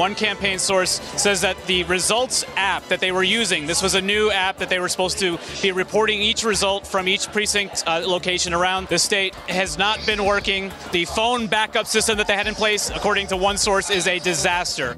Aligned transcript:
One 0.00 0.14
campaign 0.14 0.58
source 0.58 0.92
says 1.20 1.42
that 1.42 1.62
the 1.66 1.84
results 1.84 2.42
app 2.56 2.88
that 2.88 3.00
they 3.00 3.12
were 3.12 3.22
using, 3.22 3.66
this 3.66 3.82
was 3.82 3.94
a 3.94 4.00
new 4.00 4.30
app 4.30 4.56
that 4.56 4.70
they 4.70 4.78
were 4.78 4.88
supposed 4.88 5.18
to 5.18 5.38
be 5.60 5.72
reporting 5.72 6.22
each 6.22 6.42
result 6.42 6.86
from 6.86 7.06
each 7.06 7.30
precinct 7.30 7.84
uh, 7.86 8.02
location 8.06 8.54
around 8.54 8.88
the 8.88 8.98
state, 8.98 9.34
has 9.50 9.76
not 9.76 10.00
been 10.06 10.24
working. 10.24 10.72
The 10.92 11.04
phone 11.04 11.48
backup 11.48 11.86
system 11.86 12.16
that 12.16 12.28
they 12.28 12.34
had 12.34 12.46
in 12.46 12.54
place, 12.54 12.88
according 12.88 13.26
to 13.26 13.36
one 13.36 13.58
source, 13.58 13.90
is 13.90 14.06
a 14.06 14.18
disaster. 14.20 14.96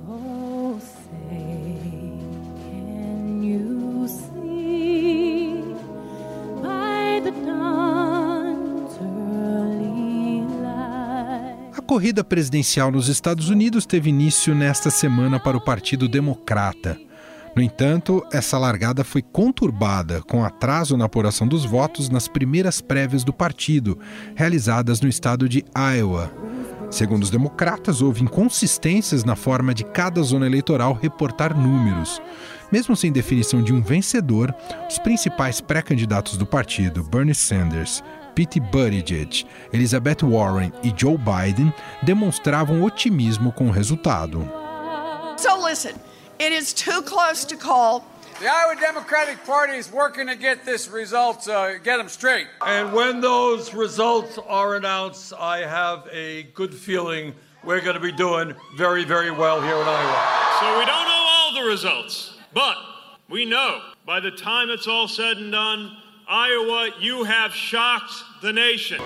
Corrida 11.92 12.24
presidencial 12.24 12.90
nos 12.90 13.08
Estados 13.08 13.50
Unidos 13.50 13.84
teve 13.84 14.08
início 14.08 14.54
nesta 14.54 14.88
semana 14.88 15.38
para 15.38 15.58
o 15.58 15.60
Partido 15.60 16.08
Democrata. 16.08 16.98
No 17.54 17.60
entanto, 17.60 18.24
essa 18.32 18.56
largada 18.56 19.04
foi 19.04 19.20
conturbada, 19.20 20.22
com 20.22 20.42
atraso 20.42 20.96
na 20.96 21.04
apuração 21.04 21.46
dos 21.46 21.66
votos 21.66 22.08
nas 22.08 22.26
primeiras 22.26 22.80
prévias 22.80 23.24
do 23.24 23.32
partido, 23.32 23.98
realizadas 24.34 25.02
no 25.02 25.08
estado 25.08 25.46
de 25.46 25.66
Iowa. 25.76 26.32
Segundo 26.90 27.24
os 27.24 27.30
democratas, 27.30 28.00
houve 28.00 28.22
inconsistências 28.22 29.22
na 29.22 29.36
forma 29.36 29.74
de 29.74 29.84
cada 29.84 30.22
zona 30.22 30.46
eleitoral 30.46 30.94
reportar 30.94 31.54
números. 31.54 32.22
Mesmo 32.72 32.96
sem 32.96 33.12
definição 33.12 33.62
de 33.62 33.70
um 33.70 33.82
vencedor, 33.82 34.54
os 34.88 34.98
principais 34.98 35.60
pré-candidatos 35.60 36.38
do 36.38 36.46
partido, 36.46 37.02
Bernie 37.02 37.34
Sanders, 37.34 38.02
Pete 38.34 38.60
Buttigieg, 38.60 39.46
Elizabeth 39.72 40.22
Warren 40.22 40.72
e 40.82 40.92
Joe 40.92 41.18
Biden 41.18 41.72
demonstravam 42.02 42.82
otimismo 42.82 43.52
com 43.52 43.68
o 43.68 43.70
resultado. 43.70 44.48
So 45.36 45.62
listen, 45.62 45.94
it 46.38 46.52
is 46.52 46.72
too 46.72 47.02
close 47.02 47.44
to 47.46 47.56
call 47.56 48.04
The 48.40 48.48
Iowa 48.48 48.74
Democratic 48.74 49.44
Party 49.46 49.74
is 49.74 49.92
working 49.92 50.26
to 50.26 50.34
get 50.34 50.64
this 50.64 50.88
results, 50.88 51.46
uh, 51.46 51.78
get 51.84 51.98
them 51.98 52.08
straight. 52.08 52.48
And 52.66 52.92
when 52.92 53.20
those 53.20 53.72
results 53.72 54.36
are 54.48 54.74
announced, 54.74 55.32
I 55.38 55.58
have 55.58 56.08
a 56.10 56.44
good 56.54 56.74
feeling 56.74 57.34
we're 57.62 57.80
going 57.80 57.94
to 57.94 58.00
be 58.00 58.10
doing 58.10 58.54
very, 58.76 59.04
very 59.04 59.30
well 59.30 59.60
here 59.60 59.76
in 59.76 59.86
Iowa. 59.86 60.58
So 60.58 60.78
we 60.78 60.84
don't 60.86 61.06
know 61.06 61.26
all 61.30 61.54
the 61.54 61.70
results, 61.70 62.36
but 62.52 62.76
we 63.28 63.44
know 63.44 63.80
by 64.04 64.18
the 64.18 64.32
time 64.32 64.70
it's 64.70 64.88
all 64.88 65.06
said 65.06 65.36
and 65.36 65.52
done, 65.52 65.96
Iowa, 66.34 66.88
you 66.98 67.24
have 67.24 67.54
shocked 67.54 68.24
the 68.40 68.54
nation. 68.54 68.98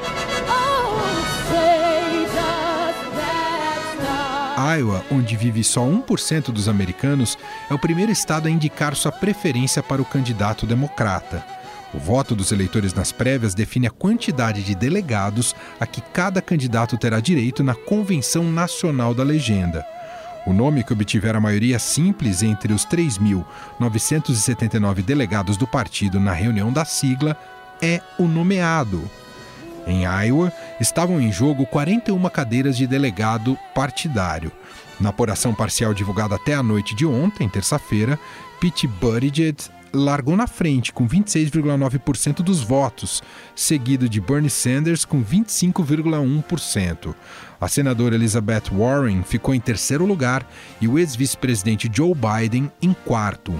Iowa, 4.56 5.04
onde 5.10 5.34
vive 5.34 5.64
só 5.64 5.80
1% 5.80 6.52
dos 6.52 6.68
americanos, 6.68 7.36
é 7.68 7.74
o 7.74 7.80
primeiro 7.80 8.12
estado 8.12 8.46
a 8.46 8.50
indicar 8.50 8.94
sua 8.94 9.10
preferência 9.10 9.82
para 9.82 10.00
o 10.00 10.04
candidato 10.04 10.66
democrata. 10.66 11.44
O 11.92 11.98
voto 11.98 12.36
dos 12.36 12.52
eleitores 12.52 12.94
nas 12.94 13.10
prévias 13.10 13.56
define 13.56 13.88
a 13.88 13.90
quantidade 13.90 14.62
de 14.62 14.76
delegados 14.76 15.52
a 15.80 15.86
que 15.86 16.00
cada 16.00 16.40
candidato 16.40 16.96
terá 16.96 17.18
direito 17.18 17.64
na 17.64 17.74
Convenção 17.74 18.44
Nacional 18.44 19.12
da 19.12 19.24
Legenda. 19.24 19.84
O 20.46 20.52
nome 20.52 20.84
que 20.84 20.92
obtiver 20.92 21.34
a 21.34 21.40
maioria 21.40 21.80
simples 21.80 22.40
entre 22.40 22.72
os 22.72 22.86
3.979 22.86 25.02
delegados 25.02 25.56
do 25.56 25.66
partido 25.66 26.20
na 26.20 26.32
reunião 26.32 26.72
da 26.72 26.84
sigla 26.84 27.36
é 27.82 28.00
o 28.16 28.28
nomeado. 28.28 29.10
Em 29.88 30.04
Iowa, 30.04 30.52
estavam 30.80 31.20
em 31.20 31.32
jogo 31.32 31.66
41 31.66 32.28
cadeiras 32.28 32.76
de 32.76 32.86
delegado 32.86 33.58
partidário. 33.74 34.52
Na 35.00 35.08
apuração 35.10 35.52
parcial 35.52 35.92
divulgada 35.92 36.36
até 36.36 36.54
a 36.54 36.62
noite 36.62 36.94
de 36.94 37.04
ontem, 37.04 37.48
terça-feira, 37.48 38.16
Pete 38.60 38.86
Buttigieg 38.86 39.68
largou 39.96 40.36
na 40.36 40.46
frente 40.46 40.92
com 40.92 41.08
26,9% 41.08 42.36
dos 42.42 42.62
votos, 42.62 43.22
seguido 43.54 44.08
de 44.08 44.20
Bernie 44.20 44.50
Sanders 44.50 45.04
com 45.04 45.24
25,1%. 45.24 47.14
A 47.60 47.68
senadora 47.68 48.14
Elizabeth 48.14 48.70
Warren 48.70 49.22
ficou 49.22 49.54
em 49.54 49.60
terceiro 49.60 50.04
lugar 50.04 50.46
e 50.80 50.86
o 50.86 50.98
ex-vice-presidente 50.98 51.90
Joe 51.92 52.14
Biden 52.14 52.70
em 52.80 52.92
quarto. 52.92 53.54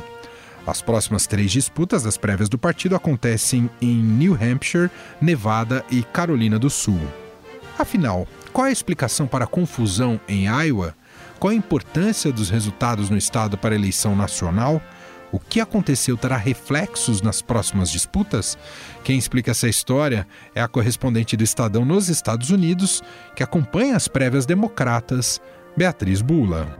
As 0.67 0.83
próximas 0.83 1.27
três 1.27 1.53
disputas 1.53 2.03
das 2.03 2.17
prévias 2.17 2.49
do 2.49 2.59
partido 2.59 2.97
acontecem 2.97 3.71
em 3.81 3.95
New 3.95 4.35
Hampshire, 4.35 4.91
Nevada 5.21 5.85
e 5.91 6.03
Carolina 6.03 6.59
do 6.59 6.69
Sul. 6.69 7.01
Afinal, 7.79 8.27
qual 8.53 8.67
é 8.67 8.71
a 8.71 8.73
explicação 8.73 9.27
para 9.27 9.45
a 9.45 9.49
confusão 9.49 10.21
em 10.29 10.47
Iowa? 10.47 10.95
Qual 11.39 11.53
a 11.53 11.55
importância 11.55 12.33
dos 12.33 12.51
resultados 12.51 13.11
no 13.11 13.17
estado 13.17 13.57
para 13.57 13.75
a 13.75 13.79
eleição 13.79 14.17
nacional? 14.17 14.83
O 15.33 15.41
que 15.41 15.61
aconteceu 15.61 16.17
terá 16.17 16.37
reflexos 16.37 17.21
nas 17.21 17.43
próximas 17.43 17.91
disputas? 17.91 18.57
Quem 19.03 19.19
explica 19.19 19.51
essa 19.51 19.69
história 19.69 20.27
é 20.55 20.63
a 20.63 20.69
correspondente 20.69 21.37
do 21.37 21.45
Estadão 21.45 21.85
nos 21.85 22.09
Estados 22.09 22.51
Unidos, 22.51 23.03
que 23.35 23.43
acompanha 23.43 23.97
as 23.97 24.09
prévias 24.09 24.47
democratas, 24.47 25.41
Beatriz 25.77 26.23
Bula. 26.23 26.77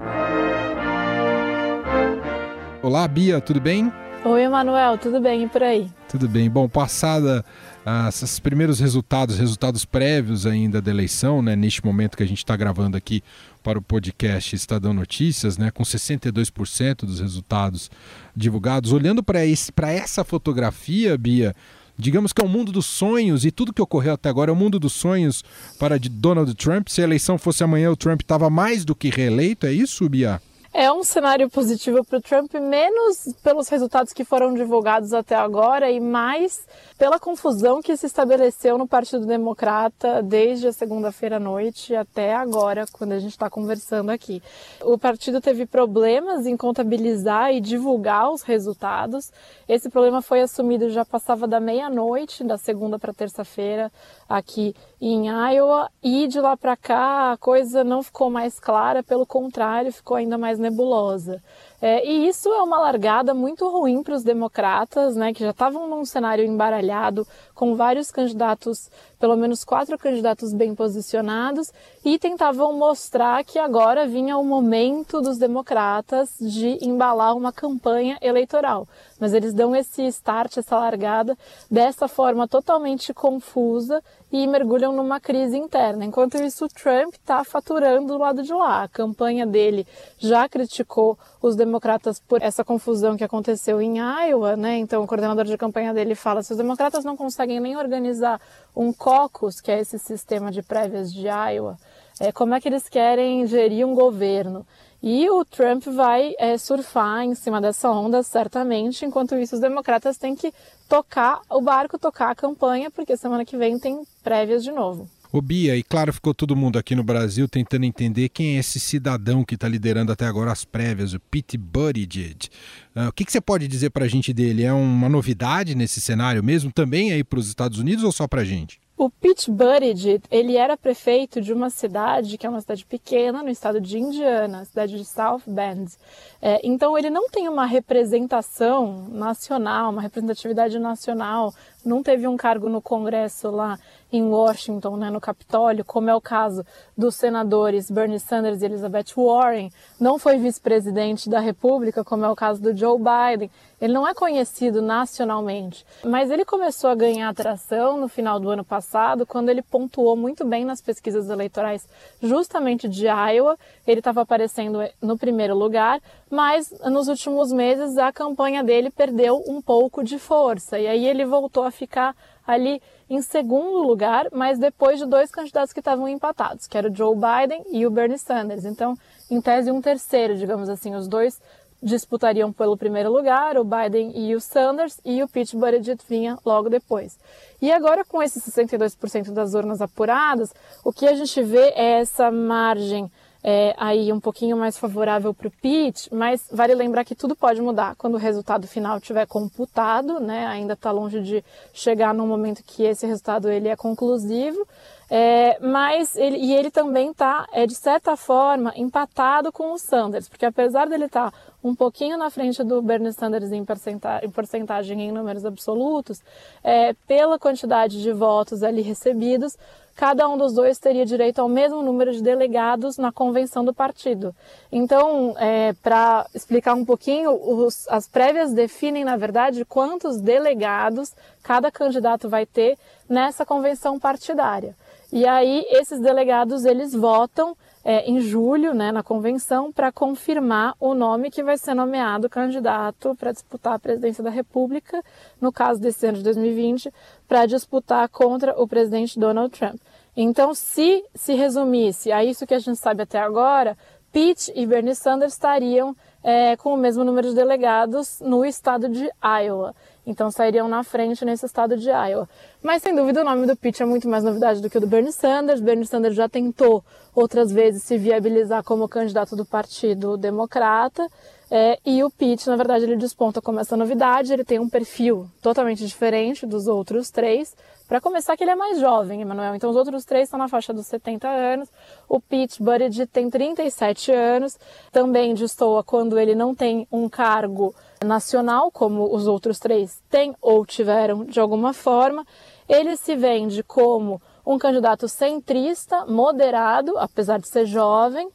Olá, 2.83 3.07
Bia, 3.09 3.41
tudo 3.41 3.61
bem? 3.61 3.93
Oi, 4.29 4.43
Emanuel, 4.43 4.99
tudo 4.99 5.21
bem 5.21 5.45
e 5.45 5.49
por 5.49 5.63
aí? 5.63 5.89
Tudo 6.09 6.29
bem. 6.29 6.51
Bom, 6.51 6.69
passada 6.69 7.45
ah, 7.85 8.09
esses 8.09 8.41
primeiros 8.41 8.81
resultados, 8.81 9.39
resultados 9.39 9.85
prévios 9.85 10.47
ainda 10.47 10.83
da 10.83 10.91
eleição, 10.91 11.41
né, 11.41 11.55
neste 11.55 11.85
momento 11.85 12.17
que 12.17 12.25
a 12.25 12.27
gente 12.27 12.39
está 12.39 12.57
gravando 12.57 12.97
aqui 12.97 13.23
para 13.63 13.79
o 13.79 13.83
podcast 13.83 14.57
Estadão 14.57 14.93
Notícias, 14.93 15.57
né, 15.57 15.71
com 15.71 15.85
62% 15.85 17.07
dos 17.07 17.21
resultados 17.21 17.89
divulgados. 18.35 18.91
Olhando 18.91 19.23
para 19.23 19.45
essa 19.93 20.25
fotografia, 20.25 21.17
Bia, 21.17 21.55
digamos 21.97 22.33
que 22.33 22.43
é 22.43 22.45
o 22.45 22.49
um 22.49 22.51
mundo 22.51 22.73
dos 22.73 22.87
sonhos 22.87 23.45
e 23.45 23.53
tudo 23.53 23.73
que 23.73 23.81
ocorreu 23.81 24.15
até 24.15 24.29
agora 24.29 24.51
é 24.51 24.53
o 24.53 24.57
um 24.57 24.59
mundo 24.59 24.81
dos 24.81 24.93
sonhos 24.93 25.45
para 25.79 26.01
Donald 26.01 26.53
Trump. 26.57 26.89
Se 26.89 27.01
a 27.01 27.05
eleição 27.05 27.39
fosse 27.39 27.63
amanhã, 27.63 27.93
o 27.93 27.97
Trump 27.97 28.23
estava 28.23 28.51
mais 28.51 28.85
do 28.85 28.93
que 28.93 29.09
reeleito, 29.09 29.67
é 29.67 29.73
isso, 29.73 30.09
Bia? 30.09 30.43
É 30.79 30.93
um 30.93 31.03
cenário 31.03 31.49
positivo 31.49 32.05
para 32.05 32.19
o 32.19 32.21
Trump, 32.21 32.53
menos 32.53 33.35
pelos 33.43 33.67
resultados 33.67 34.13
que 34.13 34.27
foram 34.27 34.53
divulgados 34.53 35.15
até 35.15 35.35
agora 35.35 35.91
e 35.91 35.99
mais 35.99 36.69
pela 36.99 37.19
confusão 37.19 37.81
que 37.81 37.97
se 37.97 38.05
estabeleceu 38.05 38.77
no 38.77 38.87
Partido 38.87 39.25
Democrata 39.25 40.23
desde 40.23 40.69
a 40.69 40.73
segunda-feira 40.75 41.37
à 41.37 41.41
noite 41.41 41.97
até 41.97 42.35
agora, 42.35 42.85
quando 42.93 43.13
a 43.13 43.19
gente 43.19 43.31
está 43.31 43.49
conversando 43.49 44.11
aqui. 44.11 44.43
O 44.83 44.99
partido 44.99 45.41
teve 45.41 45.65
problemas 45.65 46.47
em 46.47 46.59
contabilizar 46.59 47.55
e 47.55 47.61
divulgar 47.61 48.31
os 48.31 48.43
resultados. 48.43 49.33
Esse 49.67 49.89
problema 49.89 50.21
foi 50.21 50.43
assumido 50.43 50.91
já 50.91 51.07
passava 51.07 51.49
da 51.49 51.59
meia-noite, 51.59 52.45
da 52.45 52.59
segunda 52.59 52.99
para 52.99 53.15
terça-feira, 53.15 53.91
aqui 54.29 54.75
em 55.01 55.29
Iowa, 55.29 55.91
e 56.03 56.27
de 56.27 56.39
lá 56.39 56.55
para 56.55 56.77
cá 56.77 57.33
a 57.33 57.37
coisa 57.39 57.83
não 57.83 58.03
ficou 58.03 58.31
mais 58.31 58.61
clara, 58.61 59.03
pelo 59.03 59.25
contrário, 59.25 59.91
ficou 59.91 60.19
ainda 60.19 60.37
mais 60.37 60.59
nebulosa. 60.71 61.43
É, 61.81 62.07
e 62.07 62.27
isso 62.27 62.49
é 62.49 62.63
uma 62.63 62.79
largada 62.79 63.35
muito 63.35 63.69
ruim 63.69 64.03
para 64.03 64.15
os 64.15 64.23
democratas, 64.23 65.15
né, 65.15 65.33
que 65.33 65.45
já 65.45 65.51
estavam 65.51 65.87
num 65.89 66.05
cenário 66.05 66.45
embaralhado, 66.45 67.27
com 67.55 67.77
vários 67.77 68.11
candidatos, 68.11 68.91
pelo 69.21 69.37
menos 69.37 69.63
quatro 69.63 69.99
candidatos 69.99 70.55
bem 70.55 70.75
posicionados, 70.75 71.71
e 72.05 72.19
tentavam 72.19 72.73
mostrar 72.73 73.45
que 73.45 73.59
agora 73.59 74.07
vinha 74.07 74.39
o 74.39 74.45
momento 74.45 75.21
dos 75.21 75.37
democratas 75.37 76.31
de 76.41 76.79
embalar 76.81 77.37
uma 77.37 77.53
campanha 77.53 78.17
eleitoral. 78.23 78.89
Mas 79.21 79.35
eles 79.35 79.53
dão 79.53 79.77
esse 79.77 80.03
start, 80.07 80.57
essa 80.57 80.79
largada, 80.79 81.37
dessa 81.71 82.09
forma 82.09 82.49
totalmente 82.49 83.13
confusa 83.13 84.03
e 84.33 84.47
mergulham 84.47 84.93
numa 84.93 85.21
crise 85.21 85.57
interna. 85.57 86.05
Enquanto 86.05 86.37
isso, 86.37 86.65
o 86.65 86.69
Trump 86.69 87.15
está 87.15 87.45
faturando 87.45 88.09
do 88.09 88.19
lado 88.19 88.43
de 88.43 88.53
lá. 88.53 88.83
A 88.83 88.89
campanha 88.89 89.47
dele 89.47 89.87
já 90.19 90.49
criticou 90.49 91.19
os 91.41 91.55
democratas 91.55 92.19
por 92.19 92.43
essa 92.43 92.65
confusão 92.65 93.17
que 93.17 93.25
aconteceu 93.25 93.81
em 93.81 93.99
Iowa, 93.99 94.57
né? 94.57 94.79
Então, 94.79 95.03
o 95.03 95.07
coordenador 95.07 95.45
de 95.45 95.57
campanha 95.57 95.95
dele 95.95 96.15
fala: 96.15 96.43
se 96.43 96.53
os 96.53 96.59
democratas 96.59 97.05
não 97.05 97.17
conseguem 97.17 97.61
nem 97.61 97.77
organizar 97.77 98.41
um 98.75 98.93
caucus, 98.93 99.61
que 99.61 99.71
é 99.71 99.81
esse 99.81 99.99
sistema 99.99 100.51
de 100.51 100.63
prévias 100.63 101.13
de 101.13 101.27
Iowa, 101.27 101.77
é, 102.19 102.33
como 102.33 102.55
é 102.55 102.61
que 102.61 102.69
eles 102.69 102.89
querem 102.89 103.47
gerir 103.47 103.87
um 103.87 103.95
governo? 103.95 104.67
E 105.03 105.29
o 105.31 105.45
Trump 105.45 105.85
vai 105.87 106.35
é, 106.39 106.57
surfar 106.59 107.23
em 107.23 107.35
cima 107.35 107.61
dessa 107.61 107.91
onda, 107.91 108.23
certamente. 108.23 109.05
Enquanto 109.05 109.35
isso, 109.37 109.55
os 109.55 109.61
democratas 109.61 110.17
têm 110.17 110.35
que 110.35 110.53
tocar 110.89 111.41
o 111.51 111.61
barco, 111.61 111.99
tocar 111.99 112.31
a 112.31 112.35
campanha, 112.35 112.91
porque 112.91 113.17
semana 113.17 113.45
que 113.45 113.57
vem 113.57 113.79
tem 113.79 114.03
prévias 114.23 114.65
de 114.65 114.73
novo. 114.73 115.09
Ô 115.33 115.43
Bia, 115.43 115.77
e 115.77 115.83
claro, 115.83 116.13
ficou 116.13 116.33
todo 116.33 116.57
mundo 116.57 116.79
aqui 116.79 116.95
no 116.95 117.03
Brasil 117.03 117.49
tentando 117.49 117.85
entender 117.85 118.29
quem 118.29 118.57
é 118.57 118.61
esse 118.61 118.81
cidadão 118.81 119.45
que 119.45 119.55
está 119.55 119.69
liderando 119.69 120.13
até 120.13 120.25
agora 120.25 120.53
as 120.53 120.65
prévias, 120.65 121.13
o 121.13 121.21
Pete 121.21 121.59
Buttigieg. 121.59 122.49
Uh, 122.95 123.09
o 123.09 123.13
que, 123.13 123.25
que, 123.25 123.33
você 123.33 123.41
pode 123.41 123.69
dizer 123.69 123.91
para 123.91 124.05
a 124.05 124.09
gente 124.09 124.33
dele? 124.33 124.63
É 124.63 124.73
uma 124.73 125.09
novidade 125.09 125.75
nesse 125.75 126.01
cenário 126.01 126.43
mesmo, 126.43 126.73
também 126.73 127.13
aí 127.13 127.23
para 127.23 127.39
os 127.39 127.49
Estados 127.49 127.79
Unidos 127.79 128.05
ou 128.05 128.13
só 128.13 128.27
para 128.27 128.43
a 128.43 128.45
gente? 128.45 128.81
O 128.99 129.11
Pete 129.11 129.51
Buttigieg, 129.51 130.23
ele 130.31 130.57
era 130.57 130.75
prefeito 130.75 131.39
de 131.39 131.53
uma 131.53 131.69
cidade 131.69 132.39
que 132.39 132.47
é 132.47 132.49
uma 132.49 132.63
cidade 132.63 132.87
pequena 132.87 133.43
no 133.43 133.51
estado 133.51 133.79
de 133.79 133.99
Indiana, 133.99 134.65
cidade 134.65 134.97
de 134.97 135.05
South 135.05 135.43
Bend. 135.47 135.93
É, 136.41 136.59
então 136.65 136.97
ele 136.97 137.11
não 137.11 137.29
tem 137.29 137.47
uma 137.47 137.67
representação 137.67 139.07
nacional, 139.11 139.91
uma 139.91 140.01
representatividade 140.01 140.79
nacional, 140.79 141.53
não 141.87 142.03
teve 142.03 142.27
um 142.27 142.37
cargo 142.37 142.69
no 142.69 142.83
Congresso 142.83 143.51
lá 143.51 143.79
em 144.13 144.23
Washington, 144.23 144.97
né, 144.97 145.11
no 145.11 145.21
Capitólio, 145.21 145.85
como 145.85 146.09
é 146.09 146.15
o 146.15 146.21
caso 146.21 146.65
dos 146.97 147.17
senadores 147.17 147.91
Bernie 147.91 148.21
Sanders 148.21 148.63
e 148.63 148.65
Elizabeth 148.65 149.15
Warren, 149.17 149.71
não 150.01 150.19
foi 150.19 150.39
vice-presidente 150.39 151.29
da 151.29 151.41
República, 151.41 152.05
como 152.05 152.25
é 152.25 152.29
o 152.29 152.37
caso 152.37 152.63
do 152.63 152.77
Joe 152.77 152.99
Biden. 152.99 153.51
Ele 153.81 153.93
não 153.93 154.09
é 154.09 154.15
conhecido 154.15 154.81
nacionalmente, 154.81 155.85
mas 156.03 156.31
ele 156.31 156.47
começou 156.47 156.89
a 156.89 156.95
ganhar 156.95 157.29
atração 157.29 158.01
no 158.01 158.09
final 158.09 158.41
do 158.41 158.49
ano 158.49 158.65
passado, 158.65 159.27
quando 159.27 159.51
ele 159.51 159.61
pontuou 159.61 160.17
muito 160.17 160.47
bem 160.47 160.65
nas 160.65 160.81
pesquisas 160.81 161.29
eleitorais, 161.29 161.87
justamente 162.23 162.89
de 162.89 163.07
Iowa. 163.07 163.59
Ele 163.87 163.99
estava 163.99 164.23
aparecendo 164.23 164.79
no 165.03 165.19
primeiro 165.19 165.55
lugar, 165.55 166.01
mas 166.31 166.73
nos 166.87 167.09
últimos 167.09 167.53
meses 167.53 167.99
a 167.99 168.11
campanha 168.13 168.65
dele 168.65 168.91
perdeu 168.91 169.43
um 169.47 169.61
pouco 169.61 170.03
de 170.03 170.19
força 170.19 170.79
e 170.79 170.87
aí 170.87 171.07
ele 171.07 171.27
voltou 171.27 171.65
a 171.65 171.71
ficar 171.77 172.17
ali 172.47 172.81
em 173.09 173.21
segundo 173.23 173.87
lugar, 173.87 174.29
mas 174.33 174.59
depois 174.59 174.99
de 174.99 175.07
dois 175.07 175.31
candidatos 175.31 175.73
que 175.73 175.81
estavam 175.81 176.09
empatados, 176.09 176.67
que 176.67 176.77
era 176.77 176.91
o 176.91 176.95
Joe 176.95 177.15
Biden 177.15 177.65
e 177.71 177.87
o 177.87 177.91
Bernie 177.91 178.19
Sanders. 178.19 178.65
Então, 178.65 178.97
em 179.31 179.41
tese, 179.41 179.71
um 179.71 179.81
terceiro, 179.81 180.37
digamos 180.37 180.69
assim, 180.69 180.95
os 180.95 181.07
dois 181.07 181.41
disputariam 181.83 182.53
pelo 182.53 182.77
primeiro 182.77 183.13
lugar, 183.13 183.57
o 183.59 183.65
Biden 183.65 184.13
e 184.15 184.35
o 184.35 184.41
Sanders, 184.41 184.99
e 185.05 185.23
o 185.23 185.29
Pete 185.29 185.57
Buttigieg 185.57 186.01
vinha 186.09 186.39
logo 186.45 186.69
depois. 186.69 187.19
E 187.61 187.71
agora, 187.71 188.05
com 188.05 188.23
esses 188.23 188.43
62% 188.43 189.31
das 189.33 189.55
urnas 189.55 189.81
apuradas, 189.81 190.53
o 190.85 190.93
que 190.93 191.07
a 191.07 191.15
gente 191.15 191.43
vê 191.43 191.73
é 191.77 192.01
essa 192.01 192.31
margem 192.31 193.11
é, 193.49 193.77
aí 193.79 194.13
um 194.13 194.19
pouquinho 194.19 194.57
mais 194.57 194.77
favorável 194.77 195.33
para 195.33 195.47
o 195.47 195.51
Pete, 195.53 196.13
mas 196.13 196.49
vale 196.51 196.75
lembrar 196.75 197.05
que 197.05 197.15
tudo 197.15 197.37
pode 197.37 197.63
mudar 197.63 197.95
quando 197.95 198.15
o 198.15 198.19
resultado 198.19 198.67
final 198.67 198.99
estiver 198.99 199.25
computado, 199.25 200.19
né? 200.19 200.47
Ainda 200.47 200.73
está 200.73 200.91
longe 200.91 201.21
de 201.21 201.45
chegar 201.73 202.13
no 202.13 202.27
momento 202.27 202.65
que 202.65 202.83
esse 202.83 203.07
resultado 203.07 203.49
ele 203.49 203.69
é 203.69 203.77
conclusivo, 203.77 204.67
é, 205.09 205.61
mas 205.61 206.17
ele, 206.17 206.39
e 206.39 206.53
ele 206.53 206.73
também 206.73 207.13
está, 207.13 207.47
é, 207.53 207.69
de 207.69 207.77
certa 207.77 208.17
forma, 208.17 208.73
empatado 208.75 209.53
com 209.53 209.73
o 209.73 209.79
Sanders, 209.79 210.29
porque 210.29 210.45
apesar 210.45 210.89
dele 210.89 211.05
estar 211.05 211.31
tá 211.31 211.39
um 211.63 211.73
pouquinho 211.73 212.19
na 212.19 212.29
frente 212.31 212.65
do 212.65 212.83
Bernie 212.83 213.13
Sanders 213.13 213.53
em, 213.53 213.65
porcentagem, 213.65 214.29
em, 214.29 214.31
porcentagem, 214.31 215.01
em 215.03 215.13
números 215.13 215.45
absolutos, 215.45 216.21
é, 216.65 216.95
pela 217.07 217.39
quantidade 217.39 218.03
de 218.03 218.13
votos 218.13 218.65
ali 218.65 218.83
recebidos, 218.83 219.57
cada 219.97 220.29
um 220.29 220.37
dos 220.37 220.53
dois 220.53 220.79
teria 220.79 221.07
direito 221.07 221.41
ao 221.41 221.49
mesmo 221.49 221.83
número 221.83 222.13
de 222.13 222.23
delegados 222.23 222.99
na 222.99 223.11
convenção 223.11 223.65
do 223.65 223.73
partido. 223.73 224.35
Então, 224.71 225.35
é, 225.39 225.73
para 225.83 226.27
explicar 226.35 226.75
um 226.75 226.85
pouquinho, 226.85 227.33
os, 227.33 227.89
as 227.89 228.07
prévias 228.07 228.53
definem, 228.53 229.05
na 229.05 229.17
verdade, 229.17 229.65
quantos 229.65 230.21
delegados 230.21 231.15
cada 231.43 231.73
candidato 231.73 232.29
vai 232.29 232.45
ter 232.45 232.79
nessa 233.09 233.47
convenção 233.47 233.99
partidária. 233.99 234.77
E 235.11 235.27
aí, 235.27 235.65
esses 235.71 235.99
delegados, 235.99 236.67
eles 236.67 236.93
votam 236.93 237.57
é, 237.89 238.05
em 238.11 238.19
julho, 238.19 238.75
né, 238.75 238.91
na 238.91 239.01
convenção, 239.01 239.71
para 239.71 239.93
confirmar 239.93 240.75
o 240.81 240.93
nome 240.93 241.31
que 241.31 241.41
vai 241.41 241.57
ser 241.57 241.73
nomeado 241.73 242.29
candidato 242.29 243.15
para 243.15 243.31
disputar 243.31 243.75
a 243.75 243.79
presidência 243.79 244.25
da 244.25 244.31
República, 244.31 245.01
no 245.41 245.53
caso 245.53 245.81
desse 245.81 246.05
ano 246.05 246.19
de 246.19 246.25
2020, 246.25 246.93
para 247.29 247.47
disputar 247.47 248.09
contra 248.09 248.61
o 248.61 248.67
presidente 248.67 249.21
Donald 249.21 249.57
Trump. 249.57 249.81
Então, 250.17 250.53
se 250.53 251.05
se 251.15 251.35
resumisse 251.35 252.11
a 252.11 252.25
isso 252.25 252.45
que 252.45 252.55
a 252.55 252.59
gente 252.59 252.77
sabe 252.77 253.05
até 253.05 253.21
agora, 253.21 253.79
Pete 254.11 254.53
e 254.57 254.67
Bernie 254.67 254.97
Sanders 254.97 255.35
estariam 255.35 255.95
é, 256.25 256.57
com 256.57 256.75
o 256.75 256.77
mesmo 256.77 257.05
número 257.05 257.29
de 257.29 257.37
delegados 257.37 258.19
no 258.21 258.45
estado 258.45 258.89
de 258.89 259.09
Iowa. 259.23 259.77
Então 260.07 260.31
sairiam 260.31 260.69
na 260.69 260.85
frente 260.85 261.25
nesse 261.25 261.45
estado 261.45 261.77
de 261.77 261.89
Iowa. 261.91 262.29
Mas 262.63 262.83
sem 262.83 262.95
dúvida 262.95 263.23
o 263.23 263.25
nome 263.25 263.47
do 263.47 263.57
Pete 263.57 263.83
é 263.83 263.87
muito 263.87 264.09
mais 264.09 264.23
novidade 264.23 264.63
do 264.63 264.71
que 264.71 264.79
o 264.79 264.81
do 264.81 264.87
Bernie 264.87 265.13
Sanders. 265.13 265.61
Bernie 265.61 265.85
Sanders 265.85 266.15
já 266.15 266.29
tentou 266.29 266.85
outras 267.15 267.51
vezes 267.51 267.83
se 267.83 267.99
viabilizar 267.99 268.63
como 268.63 268.89
candidato 268.89 269.35
do 269.35 269.45
Partido 269.45 270.17
Democrata. 270.17 271.09
É, 271.51 271.79
e 271.87 272.03
o 272.03 272.11
Pete, 272.11 272.49
na 272.49 272.57
verdade, 272.57 272.85
ele 272.85 272.97
desponta 272.97 273.41
como 273.41 273.61
essa 273.61 273.77
novidade. 273.77 274.33
Ele 274.33 274.45
tem 274.45 274.59
um 274.59 274.69
perfil 274.69 275.29
totalmente 275.41 275.85
diferente 275.85 276.47
dos 276.47 276.67
outros 276.67 277.11
três. 277.11 277.55
Para 277.87 278.01
começar, 278.01 278.37
que 278.37 278.43
ele 278.43 278.51
é 278.51 278.57
mais 278.57 278.81
jovem, 278.81 279.23
Emanuel. 279.23 279.55
Então, 279.55 279.71
os 279.71 279.77
outros 279.77 280.05
três 280.05 280.25
estão 280.25 280.39
na 280.39 280.49
faixa 280.49 280.73
dos 280.73 280.87
70 280.87 281.29
anos. 281.29 281.69
O 282.09 282.21
Pete 282.21 282.61
Buttigieg 282.61 283.07
tem 283.07 283.31
37 283.31 284.11
anos. 284.11 284.59
Também 284.91 285.35
destoa 285.35 285.85
quando 285.85 286.19
ele 286.19 286.35
não 286.35 286.53
tem 286.53 286.87
um 286.91 287.09
cargo 287.09 287.73
nacional, 288.07 288.71
como 288.71 289.15
os 289.15 289.27
outros 289.27 289.59
três 289.59 290.01
têm 290.09 290.35
ou 290.41 290.65
tiveram 290.65 291.25
de 291.25 291.41
alguma 291.41 291.73
forma. 291.73 292.27
Ele 292.69 292.97
se 292.97 293.15
vende 293.15 293.63
como 293.63 294.21
um 294.47 294.59
candidato 294.59 295.09
centrista, 295.09 296.07
moderado, 296.07 296.97
apesar 296.99 297.39
de 297.39 297.49
ser 297.49 297.67
jovem, 297.67 298.29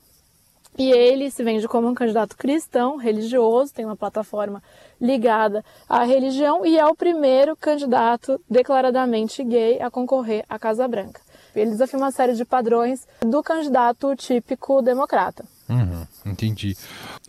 e 0.78 0.90
ele 0.92 1.30
se 1.30 1.44
vende 1.44 1.68
como 1.68 1.88
um 1.88 1.94
candidato 1.94 2.38
cristão, 2.38 2.96
religioso, 2.96 3.74
tem 3.74 3.86
uma 3.86 3.96
plataforma 3.96 4.64
ligada 5.00 5.66
à 5.88 6.04
religião 6.04 6.66
e 6.66 6.78
é 6.78 6.86
o 6.86 6.96
primeiro 6.96 7.56
candidato 7.58 8.40
declaradamente 8.50 9.44
gay 9.44 9.82
a 9.82 9.92
concorrer 9.92 10.46
à 10.48 10.58
Casa 10.58 10.88
Branca. 10.88 11.22
Ele 11.54 11.72
desafia 11.72 12.00
uma 12.00 12.12
série 12.12 12.34
de 12.34 12.46
padrões 12.46 13.06
do 13.22 13.44
candidato 13.44 14.16
típico 14.16 14.82
democrata. 14.82 15.44
Uhum, 15.72 16.06
entendi. 16.26 16.76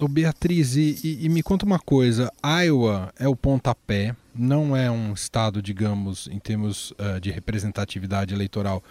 Ô 0.00 0.08
Beatriz, 0.08 0.74
e, 0.74 0.98
e, 1.04 1.26
e, 1.26 1.28
me 1.28 1.44
conta 1.44 1.64
uma 1.64 1.78
coisa: 1.78 2.28
Iowa 2.44 3.12
é 3.16 3.28
o 3.28 3.36
pontapé, 3.36 4.16
não 4.34 4.76
é 4.76 4.90
um 4.90 5.12
estado, 5.12 5.62
digamos, 5.62 6.26
em 6.26 6.40
termos 6.40 6.90
uh, 6.92 7.20
de 7.20 7.30
representatividade 7.30 8.34
eleitoral 8.34 8.82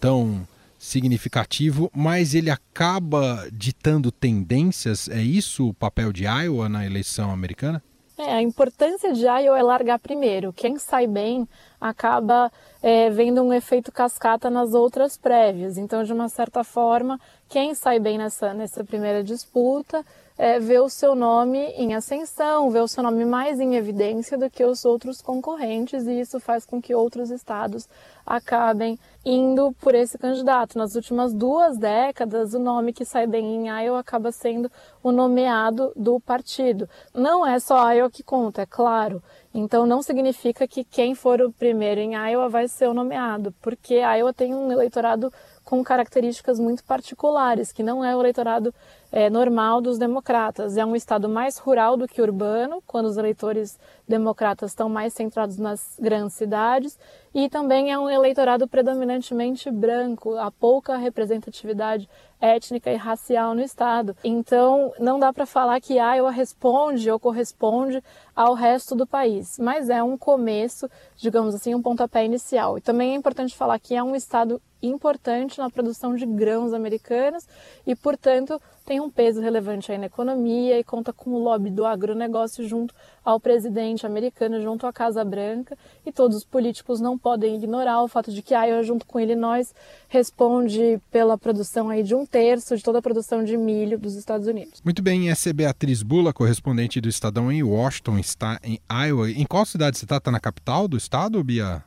tão 0.00 0.48
significativo, 0.78 1.90
mas 1.94 2.34
ele 2.34 2.50
acaba 2.50 3.46
ditando 3.52 4.10
tendências. 4.10 5.08
É 5.08 5.20
isso 5.20 5.68
o 5.68 5.74
papel 5.74 6.10
de 6.10 6.24
Iowa 6.24 6.68
na 6.68 6.86
eleição 6.86 7.30
americana? 7.30 7.82
É, 8.16 8.34
a 8.34 8.42
importância 8.42 9.12
de 9.12 9.22
Iowa 9.22 9.58
é 9.58 9.62
largar 9.62 9.98
primeiro. 9.98 10.52
Quem 10.52 10.78
sai 10.78 11.06
bem 11.06 11.48
acaba 11.80 12.50
é, 12.86 13.08
vendo 13.08 13.42
um 13.42 13.50
efeito 13.50 13.90
cascata 13.90 14.50
nas 14.50 14.74
outras 14.74 15.16
prévias. 15.16 15.78
Então, 15.78 16.04
de 16.04 16.12
uma 16.12 16.28
certa 16.28 16.62
forma, 16.62 17.18
quem 17.48 17.74
sai 17.74 17.98
bem 17.98 18.18
nessa, 18.18 18.52
nessa 18.52 18.84
primeira 18.84 19.24
disputa 19.24 20.04
é, 20.36 20.58
vê 20.58 20.78
o 20.80 20.88
seu 20.88 21.14
nome 21.14 21.58
em 21.76 21.94
ascensão, 21.94 22.70
vê 22.70 22.80
o 22.80 22.88
seu 22.88 23.02
nome 23.02 23.24
mais 23.24 23.60
em 23.60 23.76
evidência 23.76 24.36
do 24.36 24.50
que 24.50 24.64
os 24.64 24.84
outros 24.84 25.22
concorrentes, 25.22 26.06
e 26.06 26.20
isso 26.20 26.40
faz 26.40 26.66
com 26.66 26.82
que 26.82 26.94
outros 26.94 27.30
estados 27.30 27.88
acabem 28.26 28.98
indo 29.24 29.72
por 29.80 29.94
esse 29.94 30.18
candidato. 30.18 30.76
Nas 30.76 30.94
últimas 30.94 31.32
duas 31.32 31.78
décadas, 31.78 32.52
o 32.52 32.58
nome 32.58 32.92
que 32.92 33.04
sai 33.04 33.26
bem 33.26 33.54
em 33.54 33.68
Iowa 33.68 34.00
acaba 34.00 34.32
sendo 34.32 34.70
o 35.02 35.12
nomeado 35.12 35.92
do 35.94 36.18
partido. 36.20 36.88
Não 37.14 37.46
é 37.46 37.58
só 37.60 37.92
Iowa 37.92 38.10
que 38.10 38.22
conta, 38.22 38.62
é 38.62 38.66
claro. 38.66 39.22
Então 39.56 39.86
não 39.86 40.02
significa 40.02 40.66
que 40.66 40.82
quem 40.82 41.14
for 41.14 41.40
o 41.40 41.52
primeiro 41.52 42.00
em 42.00 42.14
Iowa 42.14 42.48
vai 42.48 42.66
ser 42.66 42.88
o 42.88 42.94
nomeado, 42.94 43.54
porque 43.62 43.94
Iowa 43.94 44.34
tem 44.34 44.52
um 44.52 44.72
eleitorado 44.72 45.32
com 45.62 45.82
características 45.84 46.58
muito 46.58 46.82
particulares, 46.82 47.70
que 47.70 47.80
não 47.80 48.04
é 48.04 48.16
o 48.16 48.20
eleitorado 48.20 48.74
é, 49.14 49.30
normal 49.30 49.80
dos 49.80 49.96
democratas. 49.96 50.76
É 50.76 50.84
um 50.84 50.96
estado 50.96 51.28
mais 51.28 51.56
rural 51.56 51.96
do 51.96 52.08
que 52.08 52.20
urbano, 52.20 52.82
quando 52.84 53.06
os 53.06 53.16
eleitores 53.16 53.78
democratas 54.08 54.72
estão 54.72 54.88
mais 54.88 55.14
centrados 55.14 55.56
nas 55.56 55.96
grandes 56.00 56.34
cidades, 56.34 56.98
e 57.32 57.48
também 57.48 57.92
é 57.92 57.98
um 57.98 58.10
eleitorado 58.10 58.66
predominantemente 58.66 59.70
branco, 59.70 60.36
há 60.36 60.50
pouca 60.50 60.96
representatividade 60.96 62.08
étnica 62.40 62.90
e 62.90 62.96
racial 62.96 63.54
no 63.54 63.62
estado. 63.62 64.16
Então, 64.24 64.92
não 64.98 65.18
dá 65.18 65.32
para 65.32 65.46
falar 65.46 65.80
que 65.80 65.94
Iowa 65.94 66.32
responde 66.32 67.08
ou 67.08 67.18
corresponde 67.18 68.02
ao 68.34 68.54
resto 68.54 68.96
do 68.96 69.06
país, 69.06 69.58
mas 69.60 69.88
é 69.88 70.02
um 70.02 70.18
começo, 70.18 70.90
digamos 71.16 71.54
assim, 71.54 71.72
um 71.72 71.80
pontapé 71.80 72.24
inicial. 72.24 72.76
E 72.76 72.80
também 72.80 73.12
é 73.12 73.14
importante 73.14 73.54
falar 73.54 73.78
que 73.78 73.94
é 73.94 74.02
um 74.02 74.16
estado 74.16 74.60
importante 74.82 75.58
na 75.58 75.70
produção 75.70 76.14
de 76.14 76.26
grãos 76.26 76.72
americanos 76.72 77.46
e, 77.86 77.94
portanto, 77.96 78.60
tem 78.84 79.00
um 79.00 79.10
peso 79.10 79.40
relevante 79.40 79.90
aí 79.90 79.98
na 79.98 80.06
economia 80.06 80.78
e 80.78 80.84
conta 80.84 81.12
com 81.12 81.30
o 81.30 81.38
lobby 81.38 81.70
do 81.70 81.86
agronegócio 81.86 82.66
junto 82.68 82.94
ao 83.24 83.40
presidente 83.40 84.06
americano, 84.06 84.60
junto 84.60 84.86
à 84.86 84.92
Casa 84.92 85.24
Branca, 85.24 85.76
e 86.04 86.12
todos 86.12 86.36
os 86.36 86.44
políticos 86.44 87.00
não 87.00 87.16
podem 87.16 87.56
ignorar 87.56 88.02
o 88.02 88.08
fato 88.08 88.30
de 88.30 88.42
que 88.42 88.52
Iowa, 88.54 88.82
junto 88.82 89.06
com 89.06 89.18
Illinois, 89.18 89.74
responde 90.08 91.00
pela 91.10 91.38
produção 91.38 91.88
aí 91.88 92.02
de 92.02 92.14
um 92.14 92.26
terço 92.26 92.76
de 92.76 92.82
toda 92.82 92.98
a 92.98 93.02
produção 93.02 93.42
de 93.42 93.56
milho 93.56 93.98
dos 93.98 94.14
Estados 94.16 94.46
Unidos. 94.46 94.82
Muito 94.84 95.02
bem, 95.02 95.30
essa 95.30 95.48
é 95.48 95.52
Beatriz 95.52 96.02
Bula, 96.02 96.32
correspondente 96.32 97.00
do 97.00 97.08
Estadão 97.08 97.50
em 97.50 97.62
Washington, 97.62 98.18
está 98.18 98.60
em 98.62 98.78
Iowa. 98.90 99.30
Em 99.30 99.46
qual 99.46 99.64
cidade 99.64 99.96
você 99.96 100.04
está? 100.04 100.18
Está 100.18 100.30
na 100.30 100.40
capital 100.40 100.86
do 100.86 100.96
estado, 100.96 101.42
Bia? 101.42 101.82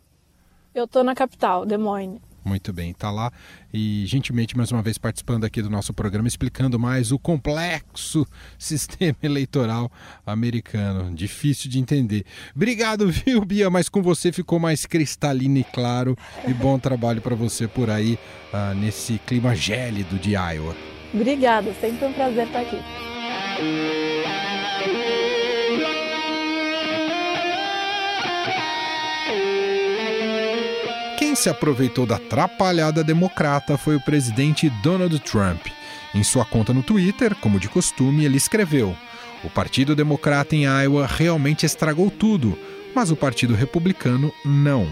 Eu 0.74 0.86
estou 0.86 1.04
na 1.04 1.14
capital, 1.14 1.66
Des 1.66 1.80
Moines. 1.80 2.20
Muito 2.48 2.72
bem, 2.72 2.92
está 2.92 3.12
lá 3.12 3.30
e 3.74 4.06
gentilmente 4.06 4.56
mais 4.56 4.72
uma 4.72 4.82
vez 4.82 4.98
participando 4.98 5.44
aqui 5.44 5.62
do 5.62 5.70
nosso 5.70 5.94
programa, 5.94 6.30
explicando 6.30 6.80
mais 6.80 7.12
o 7.12 7.20
complexo 7.20 8.26
sistema 8.58 9.18
eleitoral 9.22 9.92
americano. 10.26 11.14
Difícil 11.14 11.70
de 11.70 11.78
entender. 11.78 12.24
Obrigado, 12.56 13.08
viu, 13.12 13.44
Bia? 13.44 13.70
Mas 13.70 13.90
com 13.90 14.02
você 14.02 14.32
ficou 14.32 14.60
mais 14.60 14.86
cristalino 14.86 15.58
e 15.58 15.64
claro. 15.66 16.18
E 16.48 16.54
bom 16.54 16.80
trabalho 16.80 17.22
para 17.22 17.36
você 17.36 17.68
por 17.68 17.90
aí 17.90 18.18
uh, 18.54 18.74
nesse 18.76 19.20
clima 19.20 19.54
gélido 19.54 20.18
de 20.18 20.32
Iowa. 20.32 20.74
Obrigada, 21.14 21.74
sempre 21.82 22.06
um 22.06 22.14
prazer 22.14 22.48
estar 22.48 22.62
aqui. 22.62 22.78
Se 31.48 31.52
aproveitou 31.52 32.06
da 32.06 32.18
atrapalhada 32.18 33.02
democrata 33.02 33.78
foi 33.78 33.96
o 33.96 34.02
presidente 34.02 34.70
Donald 34.84 35.18
Trump. 35.20 35.68
Em 36.14 36.22
sua 36.22 36.44
conta 36.44 36.74
no 36.74 36.84
Twitter, 36.84 37.34
como 37.36 37.58
de 37.58 37.70
costume, 37.70 38.26
ele 38.26 38.36
escreveu: 38.36 38.94
O 39.46 39.50
Partido 39.50 39.96
Democrata 39.96 40.58
em 40.58 40.66
Iowa 40.66 41.08
realmente 41.08 41.66
estragou 41.66 42.12
tudo, 42.12 42.60
mas 42.94 43.12
o 43.12 43.16
Partido 43.16 43.56
Republicano 43.56 44.30
não. 44.44 44.90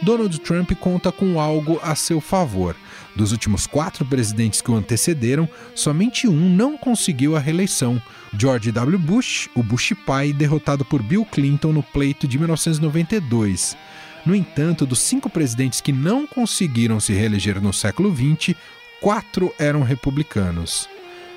Donald 0.00 0.40
Trump 0.40 0.72
conta 0.80 1.12
com 1.12 1.38
algo 1.38 1.78
a 1.82 1.94
seu 1.94 2.18
favor. 2.18 2.74
Dos 3.14 3.32
últimos 3.32 3.66
quatro 3.66 4.02
presidentes 4.06 4.62
que 4.62 4.70
o 4.70 4.76
antecederam, 4.76 5.46
somente 5.74 6.26
um 6.26 6.48
não 6.48 6.78
conseguiu 6.78 7.36
a 7.36 7.38
reeleição: 7.38 8.00
George 8.38 8.72
W. 8.72 8.98
Bush, 8.98 9.50
o 9.54 9.62
Bush 9.62 9.92
pai, 10.06 10.32
derrotado 10.32 10.82
por 10.82 11.02
Bill 11.02 11.26
Clinton 11.26 11.74
no 11.74 11.82
pleito 11.82 12.26
de 12.26 12.38
1992. 12.38 13.76
No 14.24 14.34
entanto, 14.34 14.84
dos 14.84 14.98
cinco 14.98 15.30
presidentes 15.30 15.80
que 15.80 15.92
não 15.92 16.26
conseguiram 16.26 17.00
se 17.00 17.12
reeleger 17.12 17.60
no 17.60 17.72
século 17.72 18.14
XX, 18.14 18.54
quatro 19.00 19.54
eram 19.58 19.82
republicanos. 19.82 20.88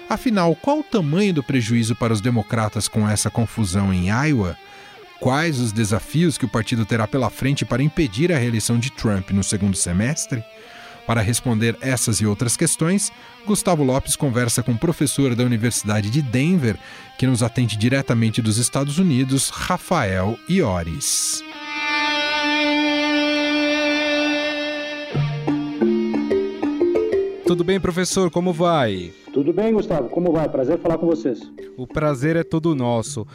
Afinal, 0.10 0.56
qual 0.56 0.80
o 0.80 0.84
tamanho 0.84 1.34
do 1.34 1.44
prejuízo 1.44 1.96
para 1.96 2.14
os 2.14 2.22
democratas 2.22 2.88
com 2.88 3.08
essa 3.10 3.30
confusão 3.30 3.94
em 3.94 4.10
Iowa? 4.10 4.58
Quais 5.20 5.60
os 5.60 5.72
desafios 5.72 6.38
que 6.38 6.46
o 6.46 6.50
partido 6.50 6.86
terá 6.86 7.08
pela 7.08 7.30
frente 7.30 7.64
para 7.64 7.82
impedir 7.82 8.32
a 8.32 8.38
reeleição 8.38 8.78
de 8.78 8.92
Trump 8.92 9.32
no 9.32 9.44
segundo 9.44 9.78
semestre? 9.78 10.44
Para 11.08 11.22
responder 11.22 11.78
essas 11.82 12.18
e 12.18 12.26
outras 12.26 12.56
questões, 12.56 13.12
Gustavo 13.46 13.84
Lopes 13.84 14.16
conversa 14.16 14.64
com 14.64 14.74
o 14.74 14.78
professor 14.78 15.36
da 15.36 15.44
Universidade 15.44 16.10
de 16.10 16.22
Denver, 16.22 16.78
que 17.18 17.28
nos 17.28 17.44
atende 17.44 17.78
diretamente 17.78 18.42
dos 18.42 18.58
Estados 18.58 19.00
Unidos, 19.00 19.50
Rafael 19.50 20.38
Iores. 20.50 21.44
Tudo 27.54 27.64
bem, 27.64 27.80
professor? 27.80 28.32
Como 28.32 28.52
vai? 28.52 29.12
Tudo 29.32 29.54
bem, 29.54 29.72
Gustavo. 29.72 30.10
Como 30.10 30.32
vai? 30.32 30.50
Prazer 30.50 30.80
falar 30.80 30.98
com 30.98 31.06
vocês. 31.06 31.40
O 31.78 31.86
prazer 31.86 32.36
é 32.36 32.44
todo 32.44 32.74
nosso. 32.74 33.28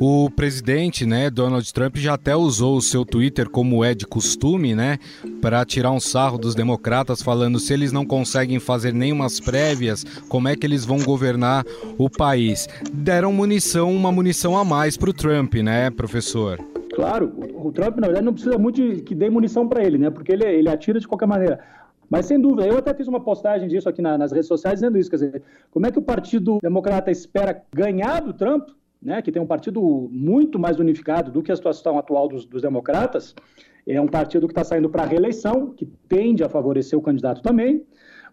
O 0.00 0.30
presidente, 0.30 1.04
né, 1.04 1.28
Donald 1.28 1.70
Trump, 1.74 1.94
já 1.98 2.14
até 2.14 2.34
usou 2.34 2.78
o 2.78 2.80
seu 2.80 3.04
Twitter, 3.04 3.50
como 3.50 3.84
é 3.84 3.94
de 3.94 4.06
costume, 4.06 4.74
né, 4.74 4.96
para 5.42 5.62
tirar 5.66 5.90
um 5.90 6.00
sarro 6.00 6.38
dos 6.38 6.54
democratas, 6.54 7.20
falando 7.20 7.60
se 7.60 7.74
eles 7.74 7.92
não 7.92 8.06
conseguem 8.06 8.58
fazer 8.58 8.94
nenhumas 8.94 9.40
prévias, 9.40 10.04
como 10.26 10.48
é 10.48 10.56
que 10.56 10.66
eles 10.66 10.86
vão 10.86 11.02
governar 11.02 11.62
o 11.98 12.08
país. 12.08 12.66
Deram 12.90 13.30
munição, 13.30 13.94
uma 13.94 14.10
munição 14.10 14.56
a 14.56 14.64
mais 14.64 14.96
para 14.96 15.10
o 15.10 15.12
Trump, 15.12 15.52
né, 15.56 15.90
professor? 15.90 16.58
Claro, 16.94 17.30
o 17.62 17.70
Trump, 17.72 17.98
na 17.98 18.06
verdade, 18.06 18.24
não 18.24 18.32
precisa 18.32 18.56
muito 18.56 18.76
de 18.80 19.02
que 19.02 19.14
dê 19.14 19.28
munição 19.28 19.68
para 19.68 19.84
ele, 19.84 19.98
né? 19.98 20.08
Porque 20.08 20.32
ele, 20.32 20.46
ele 20.46 20.70
atira 20.70 20.98
de 20.98 21.06
qualquer 21.06 21.26
maneira. 21.26 21.60
Mas 22.08 22.26
sem 22.26 22.40
dúvida, 22.40 22.66
eu 22.66 22.78
até 22.78 22.94
fiz 22.94 23.08
uma 23.08 23.20
postagem 23.20 23.68
disso 23.68 23.88
aqui 23.88 24.00
na, 24.00 24.16
nas 24.16 24.32
redes 24.32 24.46
sociais 24.46 24.80
dizendo 24.80 24.98
isso, 24.98 25.10
quer 25.10 25.16
dizer, 25.16 25.42
como 25.70 25.86
é 25.86 25.90
que 25.90 25.98
o 25.98 26.02
Partido 26.02 26.58
Democrata 26.62 27.10
espera 27.10 27.62
ganhar 27.74 28.20
do 28.20 28.32
Trump, 28.32 28.68
né, 29.02 29.20
que 29.22 29.30
tem 29.30 29.42
um 29.42 29.46
partido 29.46 29.80
muito 30.10 30.58
mais 30.58 30.78
unificado 30.78 31.30
do 31.30 31.42
que 31.42 31.52
a 31.52 31.56
situação 31.56 31.98
atual 31.98 32.28
dos, 32.28 32.44
dos 32.44 32.62
democratas, 32.62 33.34
é 33.86 34.00
um 34.00 34.08
partido 34.08 34.46
que 34.48 34.52
está 34.52 34.64
saindo 34.64 34.88
para 34.88 35.02
a 35.02 35.06
reeleição, 35.06 35.70
que 35.70 35.86
tende 36.08 36.42
a 36.42 36.48
favorecer 36.48 36.98
o 36.98 37.02
candidato 37.02 37.40
também, 37.40 37.84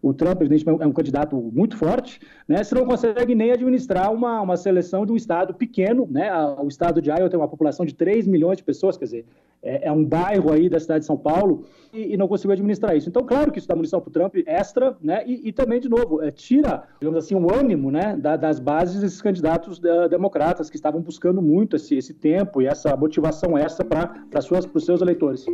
o 0.04 0.14
Trump, 0.14 0.42
evidentemente, 0.42 0.84
é 0.84 0.86
um 0.86 0.92
candidato 0.92 1.38
muito 1.38 1.78
forte, 1.78 2.20
né? 2.46 2.62
Você 2.62 2.76
não 2.76 2.86
consegue 2.86 3.34
nem 3.34 3.52
administrar 3.52 4.12
uma, 4.14 4.42
uma 4.42 4.58
seleção 4.58 5.06
de 5.06 5.14
um 5.14 5.16
estado 5.16 5.54
pequeno, 5.54 6.06
né? 6.12 6.30
O 6.62 6.68
estado 6.68 7.02
de 7.02 7.10
Iowa 7.10 7.30
tem 7.30 7.40
uma 7.40 7.48
população 7.48 7.86
de 7.86 7.96
3 7.96 8.28
milhões 8.28 8.58
de 8.58 8.66
pessoas, 8.66 8.98
quer 8.98 9.06
dizer, 9.06 9.26
é, 9.64 9.88
é 9.88 9.92
um 9.92 10.04
bairro 10.04 10.52
aí 10.52 10.68
da 10.68 10.80
cidade 10.80 11.00
de 11.00 11.06
São 11.06 11.18
Paulo 11.18 11.64
e, 11.94 12.14
e 12.14 12.18
não 12.18 12.28
conseguiu 12.28 12.52
administrar 12.52 12.96
isso. 12.96 13.08
Então, 13.08 13.24
claro 13.26 13.52
que 13.52 13.60
isso 13.60 13.68
dá 13.68 13.76
munição 13.76 14.02
para 14.02 14.10
o 14.10 14.12
Trump 14.12 14.36
extra, 14.46 14.98
né? 15.02 15.24
E, 15.26 15.48
e, 15.48 15.52
também, 15.54 15.80
de 15.80 15.88
novo, 15.88 16.22
é, 16.22 16.30
tira, 16.30 16.84
digamos 17.00 17.24
assim, 17.24 17.36
o 17.36 17.54
ânimo, 17.54 17.90
né? 17.90 18.18
Da, 18.18 18.36
das 18.36 18.60
bases 18.60 19.02
desses 19.02 19.22
candidatos 19.22 19.80
da, 19.80 20.08
democratas 20.08 20.70
que 20.70 20.76
estavam 20.76 21.02
buscando 21.02 21.42
muito 21.42 21.78
esse, 21.78 21.96
esse 21.96 22.14
tempo 22.14 22.62
e 22.62 22.68
essa 22.68 22.96
motivação 22.98 23.58
extra 23.58 23.86
para 23.86 24.14
os 24.74 24.86
seus 24.86 25.02
eleitores. 25.02 25.46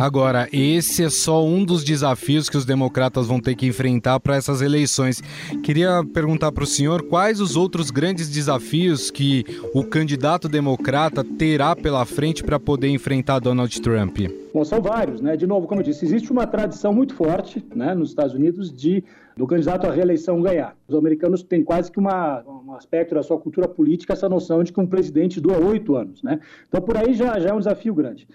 Agora, 0.00 0.48
esse 0.50 1.04
é 1.04 1.10
só 1.10 1.44
um 1.44 1.62
dos 1.62 1.84
desafios 1.84 2.48
que 2.48 2.56
os 2.56 2.64
democratas 2.64 3.26
vão 3.26 3.38
ter 3.38 3.54
que 3.54 3.66
enfrentar 3.66 4.18
para 4.18 4.34
essas 4.34 4.62
eleições. 4.62 5.20
Queria 5.62 6.02
perguntar 6.14 6.50
para 6.52 6.64
o 6.64 6.66
senhor 6.66 7.02
quais 7.02 7.38
os 7.38 7.54
outros 7.54 7.90
grandes 7.90 8.30
desafios 8.30 9.10
que 9.10 9.44
o 9.74 9.84
candidato 9.84 10.48
democrata 10.48 11.22
terá 11.22 11.76
pela 11.76 12.06
frente 12.06 12.42
para 12.42 12.58
poder 12.58 12.88
enfrentar 12.88 13.40
Donald 13.40 13.78
Trump. 13.82 14.20
Bom, 14.54 14.64
são 14.64 14.80
vários, 14.80 15.20
né? 15.20 15.36
De 15.36 15.46
novo, 15.46 15.66
como 15.66 15.82
eu 15.82 15.84
disse, 15.84 16.06
existe 16.06 16.32
uma 16.32 16.46
tradição 16.46 16.94
muito 16.94 17.14
forte, 17.14 17.62
né, 17.74 17.94
nos 17.94 18.08
Estados 18.08 18.34
Unidos 18.34 18.72
de 18.72 19.04
do 19.36 19.46
candidato 19.46 19.86
à 19.86 19.92
reeleição 19.92 20.40
ganhar. 20.40 20.74
Os 20.88 20.94
americanos 20.94 21.42
têm 21.42 21.62
quase 21.62 21.92
que 21.92 21.98
uma, 21.98 22.42
um 22.46 22.74
aspecto 22.74 23.14
da 23.14 23.22
sua 23.22 23.38
cultura 23.38 23.68
política 23.68 24.14
essa 24.14 24.30
noção 24.30 24.64
de 24.64 24.72
que 24.72 24.80
um 24.80 24.86
presidente 24.86 25.42
dura 25.42 25.58
oito 25.58 25.94
anos, 25.94 26.22
né? 26.22 26.40
Então 26.68 26.80
por 26.80 26.96
aí 26.96 27.12
já, 27.12 27.38
já 27.38 27.50
é 27.50 27.52
um 27.52 27.58
desafio 27.58 27.94
grande. 27.94 28.26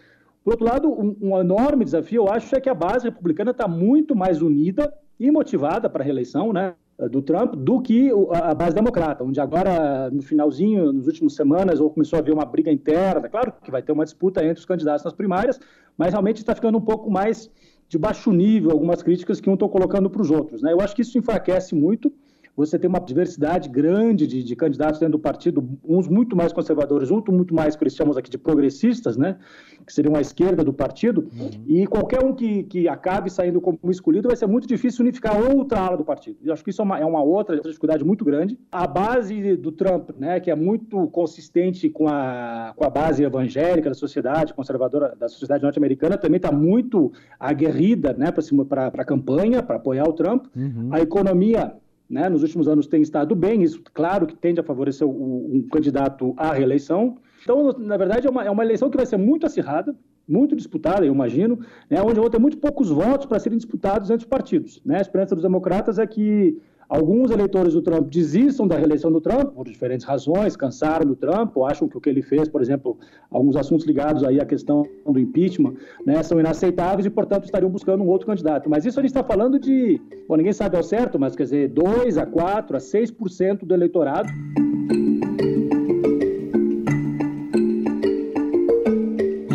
Por 0.46 0.52
outro 0.52 0.66
lado, 0.68 0.88
um, 0.88 1.18
um 1.20 1.40
enorme 1.40 1.84
desafio, 1.84 2.22
eu 2.22 2.32
acho, 2.32 2.56
é 2.56 2.62
que 2.62 2.70
a 2.70 2.74
base 2.76 3.06
republicana 3.06 3.50
está 3.50 3.68
muito 3.68 4.16
mais 4.16 4.44
unida 4.44 4.94
e 5.20 5.32
motivada 5.32 5.90
para 5.90 6.04
a 6.04 6.06
reeleição, 6.06 6.54
né? 6.54 6.76
do 7.12 7.22
Trump 7.22 7.56
do 7.56 7.82
que 7.82 8.10
a 8.32 8.54
base 8.54 8.74
democrata, 8.74 9.22
onde 9.22 9.42
agora, 9.42 10.10
no 10.12 10.22
finalzinho, 10.22 10.94
nas 10.94 11.08
últimas 11.08 11.34
semanas, 11.34 11.82
ou 11.82 11.90
começou 11.90 12.16
a 12.16 12.22
haver 12.22 12.34
uma 12.34 12.46
briga 12.46 12.72
interna. 12.72 13.28
Claro 13.28 13.54
que 13.62 13.70
vai 13.70 13.82
ter 13.82 13.92
uma 13.92 14.06
disputa 14.06 14.42
entre 14.46 14.60
os 14.60 14.66
candidatos 14.66 15.04
nas 15.04 15.14
primárias, 15.14 15.60
mas 15.98 16.14
realmente 16.14 16.38
está 16.38 16.56
ficando 16.56 16.78
um 16.78 16.82
pouco 16.82 17.12
mais 17.12 17.50
de 17.90 17.98
baixo 17.98 18.32
nível 18.32 18.72
algumas 18.72 19.04
críticas 19.04 19.42
que 19.42 19.50
um 19.50 19.56
estão 19.56 19.68
colocando 19.68 20.10
para 20.10 20.22
os 20.22 20.32
outros. 20.32 20.62
Né? 20.62 20.72
Eu 20.72 20.80
acho 20.80 20.96
que 20.96 21.02
isso 21.02 21.18
enfraquece 21.18 21.76
muito 21.76 22.14
você 22.56 22.80
tem 22.80 22.90
uma 22.90 23.00
diversidade 23.00 23.68
grande 23.68 24.26
de, 24.26 24.44
de, 24.44 24.56
candidatos 24.56 25.00
dentro 25.00 25.18
do 25.18 25.20
partido, 25.20 25.68
uns 25.84 26.08
muito 26.08 26.36
mais 26.36 26.54
conservadores, 26.54 27.12
outros 27.12 27.36
muito 27.36 27.54
mais, 27.54 27.76
que 27.76 27.84
eles 27.84 27.96
chamamos 27.96 28.18
aqui 28.18 28.30
de 28.30 28.38
progressistas, 28.38 29.18
né? 29.18 29.38
que 29.86 29.94
seriam 29.94 30.16
a 30.16 30.22
esquerda 30.22 30.64
do 30.64 30.74
partido, 30.74 31.30
uhum. 31.38 31.50
e 31.68 31.86
qualquer 31.86 32.24
um 32.24 32.34
que, 32.34 32.64
que 32.64 32.88
acabe 32.88 33.30
saindo 33.30 33.62
como 33.62 33.80
escolhido 33.90 34.28
vai 34.28 34.38
ser 34.38 34.48
muito 34.48 34.68
difícil 34.68 35.04
unificar 35.04 35.40
outra 35.40 35.80
ala 35.80 35.98
do 35.98 36.04
partido. 36.04 36.38
Eu 36.44 36.54
acho 36.54 36.64
que 36.64 36.72
isso 36.72 36.82
é 36.82 36.86
uma, 36.86 37.00
é 37.00 37.06
uma 37.06 37.22
outra 37.22 37.60
dificuldade 37.60 38.04
muito 38.04 38.26
grande. 38.26 38.58
A 38.72 38.88
base 38.88 39.56
do 39.58 39.72
Trump, 39.72 40.10
né, 40.18 40.40
que 40.40 40.50
é 40.50 40.56
muito 40.56 41.08
consistente 41.10 41.90
com 41.90 42.08
a, 42.08 42.74
com 42.76 42.84
a 42.84 42.90
base 42.90 43.24
evangélica 43.24 43.90
da 43.90 43.96
sociedade 43.96 44.54
conservadora, 44.54 45.16
da 45.20 45.28
sociedade 45.28 45.62
norte-americana, 45.62 46.18
também 46.18 46.38
está 46.38 46.52
muito 46.52 47.12
aguerrida 47.40 48.14
né, 48.14 48.32
para 48.68 48.88
a 48.88 49.06
campanha, 49.06 49.62
para 49.62 49.76
apoiar 49.76 50.08
o 50.08 50.14
Trump. 50.14 50.46
Uhum. 50.56 50.90
A 50.92 51.00
economia 51.00 51.76
né, 52.10 52.30
nos 52.30 52.44
últimos 52.44 52.68
anos 52.68 52.88
tem 52.88 53.02
estado 53.02 53.36
bem, 53.36 53.64
isso, 53.64 53.82
claro, 53.94 54.28
que 54.28 54.36
tende 54.36 54.60
a 54.60 54.64
favorecer 54.64 55.08
o, 55.08 55.56
um 55.56 55.68
candidato 55.72 56.34
à 56.38 56.54
reeleição. 56.54 57.18
Então, 57.44 57.74
na 57.74 57.98
verdade, 57.98 58.28
é 58.28 58.30
uma, 58.30 58.44
é 58.44 58.50
uma 58.50 58.64
eleição 58.64 58.90
que 58.90 58.98
vai 58.98 59.06
ser 59.06 59.18
muito 59.18 59.46
acirrada, 59.46 59.96
muito 60.28 60.56
disputada, 60.56 61.06
eu 61.06 61.14
imagino, 61.14 61.60
né, 61.90 62.02
onde 62.02 62.20
vão 62.20 62.30
ter 62.30 62.40
muito 62.40 62.58
poucos 62.58 62.90
votos 62.90 63.26
para 63.26 63.40
serem 63.40 63.58
disputados 63.58 64.10
entre 64.10 64.24
os 64.24 64.30
partidos. 64.30 64.82
Né? 64.84 64.98
A 64.98 65.02
esperança 65.02 65.36
dos 65.36 65.44
democratas 65.44 66.00
é 66.00 66.08
que 66.08 66.60
Alguns 66.88 67.32
eleitores 67.32 67.74
do 67.74 67.82
Trump 67.82 68.10
desistam 68.10 68.68
da 68.68 68.78
reeleição 68.78 69.12
do 69.12 69.20
Trump 69.20 69.54
por 69.54 69.66
diferentes 69.66 70.06
razões, 70.06 70.56
cansaram 70.56 71.06
do 71.06 71.16
Trump, 71.16 71.56
ou 71.58 71.66
acham 71.66 71.88
que 71.88 71.98
o 71.98 72.02
que 72.02 72.10
ele 72.10 72.22
fez, 72.22 72.48
por 72.48 72.62
exemplo, 72.62 72.98
alguns 73.32 73.56
assuntos 73.56 73.86
ligados 73.86 74.24
aí 74.24 74.40
à 74.40 74.46
questão 74.46 74.84
do 75.06 75.20
impeachment, 75.20 75.74
né, 76.06 76.22
são 76.24 76.40
inaceitáveis 76.40 77.06
e, 77.06 77.10
portanto, 77.10 77.46
estariam 77.46 77.70
buscando 77.70 78.04
um 78.04 78.08
outro 78.08 78.28
candidato. 78.28 78.70
Mas 78.70 78.86
isso 78.86 79.00
a 79.00 79.04
gente 79.04 79.12
está 79.12 79.24
falando 79.24 79.60
de, 79.60 80.00
bom, 80.28 80.36
ninguém 80.36 80.54
sabe 80.54 80.78
ao 80.78 80.84
certo, 80.84 81.20
mas 81.20 81.36
quer 81.36 81.44
dizer, 81.44 81.70
2 81.70 82.18
a 82.18 82.26
4 82.26 82.78
a 82.78 82.80
6% 82.80 83.66
do 83.66 83.74
eleitorado. 83.74 84.30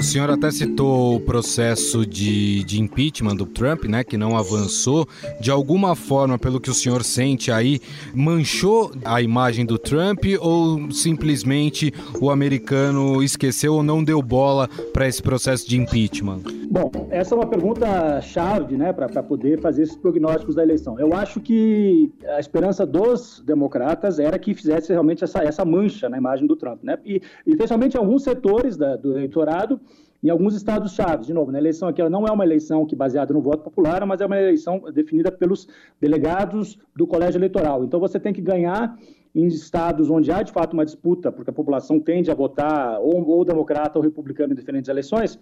O 0.01 0.03
senhor 0.03 0.31
até 0.31 0.51
citou 0.51 1.17
o 1.17 1.21
processo 1.21 2.07
de, 2.07 2.65
de 2.65 2.81
impeachment 2.81 3.37
do 3.37 3.45
Trump, 3.45 3.85
né, 3.85 4.03
que 4.03 4.17
não 4.17 4.35
avançou. 4.35 5.07
De 5.39 5.51
alguma 5.51 5.95
forma, 5.95 6.39
pelo 6.39 6.59
que 6.59 6.71
o 6.71 6.75
senhor 6.75 7.05
sente 7.05 7.53
aí, 7.53 7.83
manchou 8.15 8.91
a 9.05 9.21
imagem 9.21 9.67
do 9.67 9.77
Trump 9.77 10.25
ou 10.41 10.91
simplesmente 10.91 11.93
o 12.19 12.31
americano 12.31 13.23
esqueceu 13.23 13.75
ou 13.75 13.83
não 13.83 14.03
deu 14.03 14.23
bola 14.23 14.71
para 14.91 15.07
esse 15.07 15.23
processo 15.23 15.69
de 15.69 15.77
impeachment? 15.77 16.60
Bom, 16.73 16.89
essa 17.11 17.35
é 17.35 17.37
uma 17.37 17.49
pergunta 17.49 18.21
chave, 18.21 18.77
né, 18.77 18.93
para 18.93 19.25
poder 19.25 19.61
fazer 19.61 19.83
esses 19.83 19.97
prognósticos 19.97 20.55
da 20.55 20.63
eleição. 20.63 21.01
Eu 21.01 21.13
acho 21.13 21.41
que 21.41 22.13
a 22.29 22.39
esperança 22.39 22.87
dos 22.87 23.43
democratas 23.45 24.21
era 24.21 24.39
que 24.39 24.55
fizesse 24.55 24.93
realmente 24.93 25.25
essa, 25.25 25.43
essa 25.43 25.65
mancha 25.65 26.09
na 26.09 26.17
imagem 26.17 26.47
do 26.47 26.55
Trump, 26.55 26.85
né? 26.85 26.97
E, 27.05 27.21
especialmente 27.45 27.97
alguns 27.97 28.23
setores 28.23 28.77
da, 28.77 28.95
do 28.95 29.17
eleitorado 29.19 29.81
em 30.23 30.31
alguns 30.31 30.55
estados 30.55 30.93
chaves. 30.93 31.27
De 31.27 31.33
novo, 31.33 31.51
na 31.51 31.59
eleição 31.59 31.89
aqui 31.89 32.01
ela 32.01 32.09
não 32.09 32.25
é 32.25 32.31
uma 32.31 32.45
eleição 32.45 32.87
que 32.87 32.95
baseada 32.95 33.35
no 33.35 33.41
voto 33.41 33.65
popular, 33.65 34.07
mas 34.07 34.21
é 34.21 34.27
uma 34.27 34.39
eleição 34.39 34.81
definida 34.95 35.33
pelos 35.33 35.67
delegados 36.01 36.79
do 36.95 37.05
colégio 37.05 37.39
eleitoral. 37.39 37.83
Então 37.83 37.99
você 37.99 38.21
tem 38.21 38.33
que 38.33 38.41
ganhar 38.41 38.97
em 39.35 39.47
estados 39.47 40.11
onde 40.11 40.31
há 40.33 40.43
de 40.43 40.53
fato 40.53 40.75
uma 40.75 40.85
disputa, 40.85 41.31
porque 41.31 41.51
a 41.51 41.53
população 41.53 42.01
tende 42.01 42.31
a 42.31 42.35
votar 42.35 43.01
ou, 43.01 43.27
ou 43.29 43.45
democrata 43.45 43.99
ou 43.99 44.03
republicano 44.05 44.53
em 44.53 44.57
diferentes 44.57 44.89
eleições, 44.89 45.39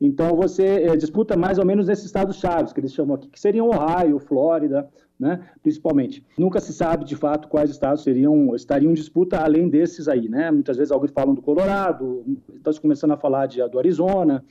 então 0.00 0.36
você 0.36 0.84
é, 0.84 0.96
disputa 0.96 1.36
mais 1.36 1.58
ou 1.58 1.64
menos 1.64 1.88
esses 1.88 2.04
estados 2.04 2.36
chaves, 2.36 2.72
que 2.72 2.80
eles 2.80 2.92
chamam 2.92 3.16
aqui, 3.16 3.28
que 3.28 3.40
seriam 3.40 3.68
Ohio, 3.68 4.18
Flórida, 4.18 4.88
né, 5.20 5.38
principalmente. 5.62 6.24
Nunca 6.38 6.60
se 6.60 6.72
sabe 6.72 7.04
de 7.04 7.14
fato 7.14 7.46
quais 7.46 7.70
estados 7.70 8.02
seriam, 8.02 8.54
estariam 8.56 8.90
em 8.90 8.94
disputa 8.94 9.38
além 9.38 9.68
desses 9.68 10.08
aí. 10.08 10.30
Né? 10.30 10.50
Muitas 10.50 10.78
vezes 10.78 10.90
alguns 10.90 11.10
falam 11.10 11.34
do 11.34 11.42
Colorado, 11.42 12.24
estão 12.54 12.72
começando 12.80 13.10
a 13.10 13.18
falar 13.18 13.44
de, 13.44 13.62
do 13.68 13.78
Arizona, 13.78 14.42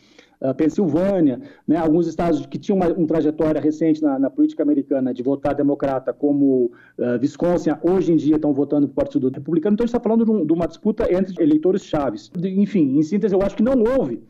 Pensilvânia, 0.56 1.42
né, 1.68 1.76
alguns 1.76 2.08
estados 2.08 2.46
que 2.46 2.58
tinham 2.58 2.78
uma, 2.78 2.88
uma 2.88 3.08
trajetória 3.08 3.60
recente 3.60 4.02
na, 4.02 4.18
na, 4.18 4.30
política 4.30 4.64
americana 4.64 5.14
de 5.14 5.22
votar 5.22 5.54
democrata, 5.54 6.14
como 6.14 6.72
uh, 6.98 7.20
Wisconsin, 7.22 7.72
hoje 7.84 8.14
em 8.14 8.16
dia 8.16 8.38
estão 8.38 8.54
votando 8.54 8.88
para 8.88 8.94
o 8.94 8.96
Partido 8.96 9.30
Republicano. 9.30 9.74
Então, 9.74 9.84
a 9.84 9.88
gente 9.88 9.96
está 9.96 10.00
falando 10.00 10.24
de, 10.24 10.32
um, 10.32 10.46
de, 10.46 10.54
uma 10.54 10.66
disputa 10.66 11.14
entre 11.14 11.44
eleitores 11.44 11.84
chaves. 11.84 12.32
Enfim, 12.42 12.98
em 12.98 13.04
síntese, 13.04 13.36
eu 13.36 13.42
acho 13.42 13.56
que 13.56 13.64
não 13.64 13.84
houve 13.84 14.24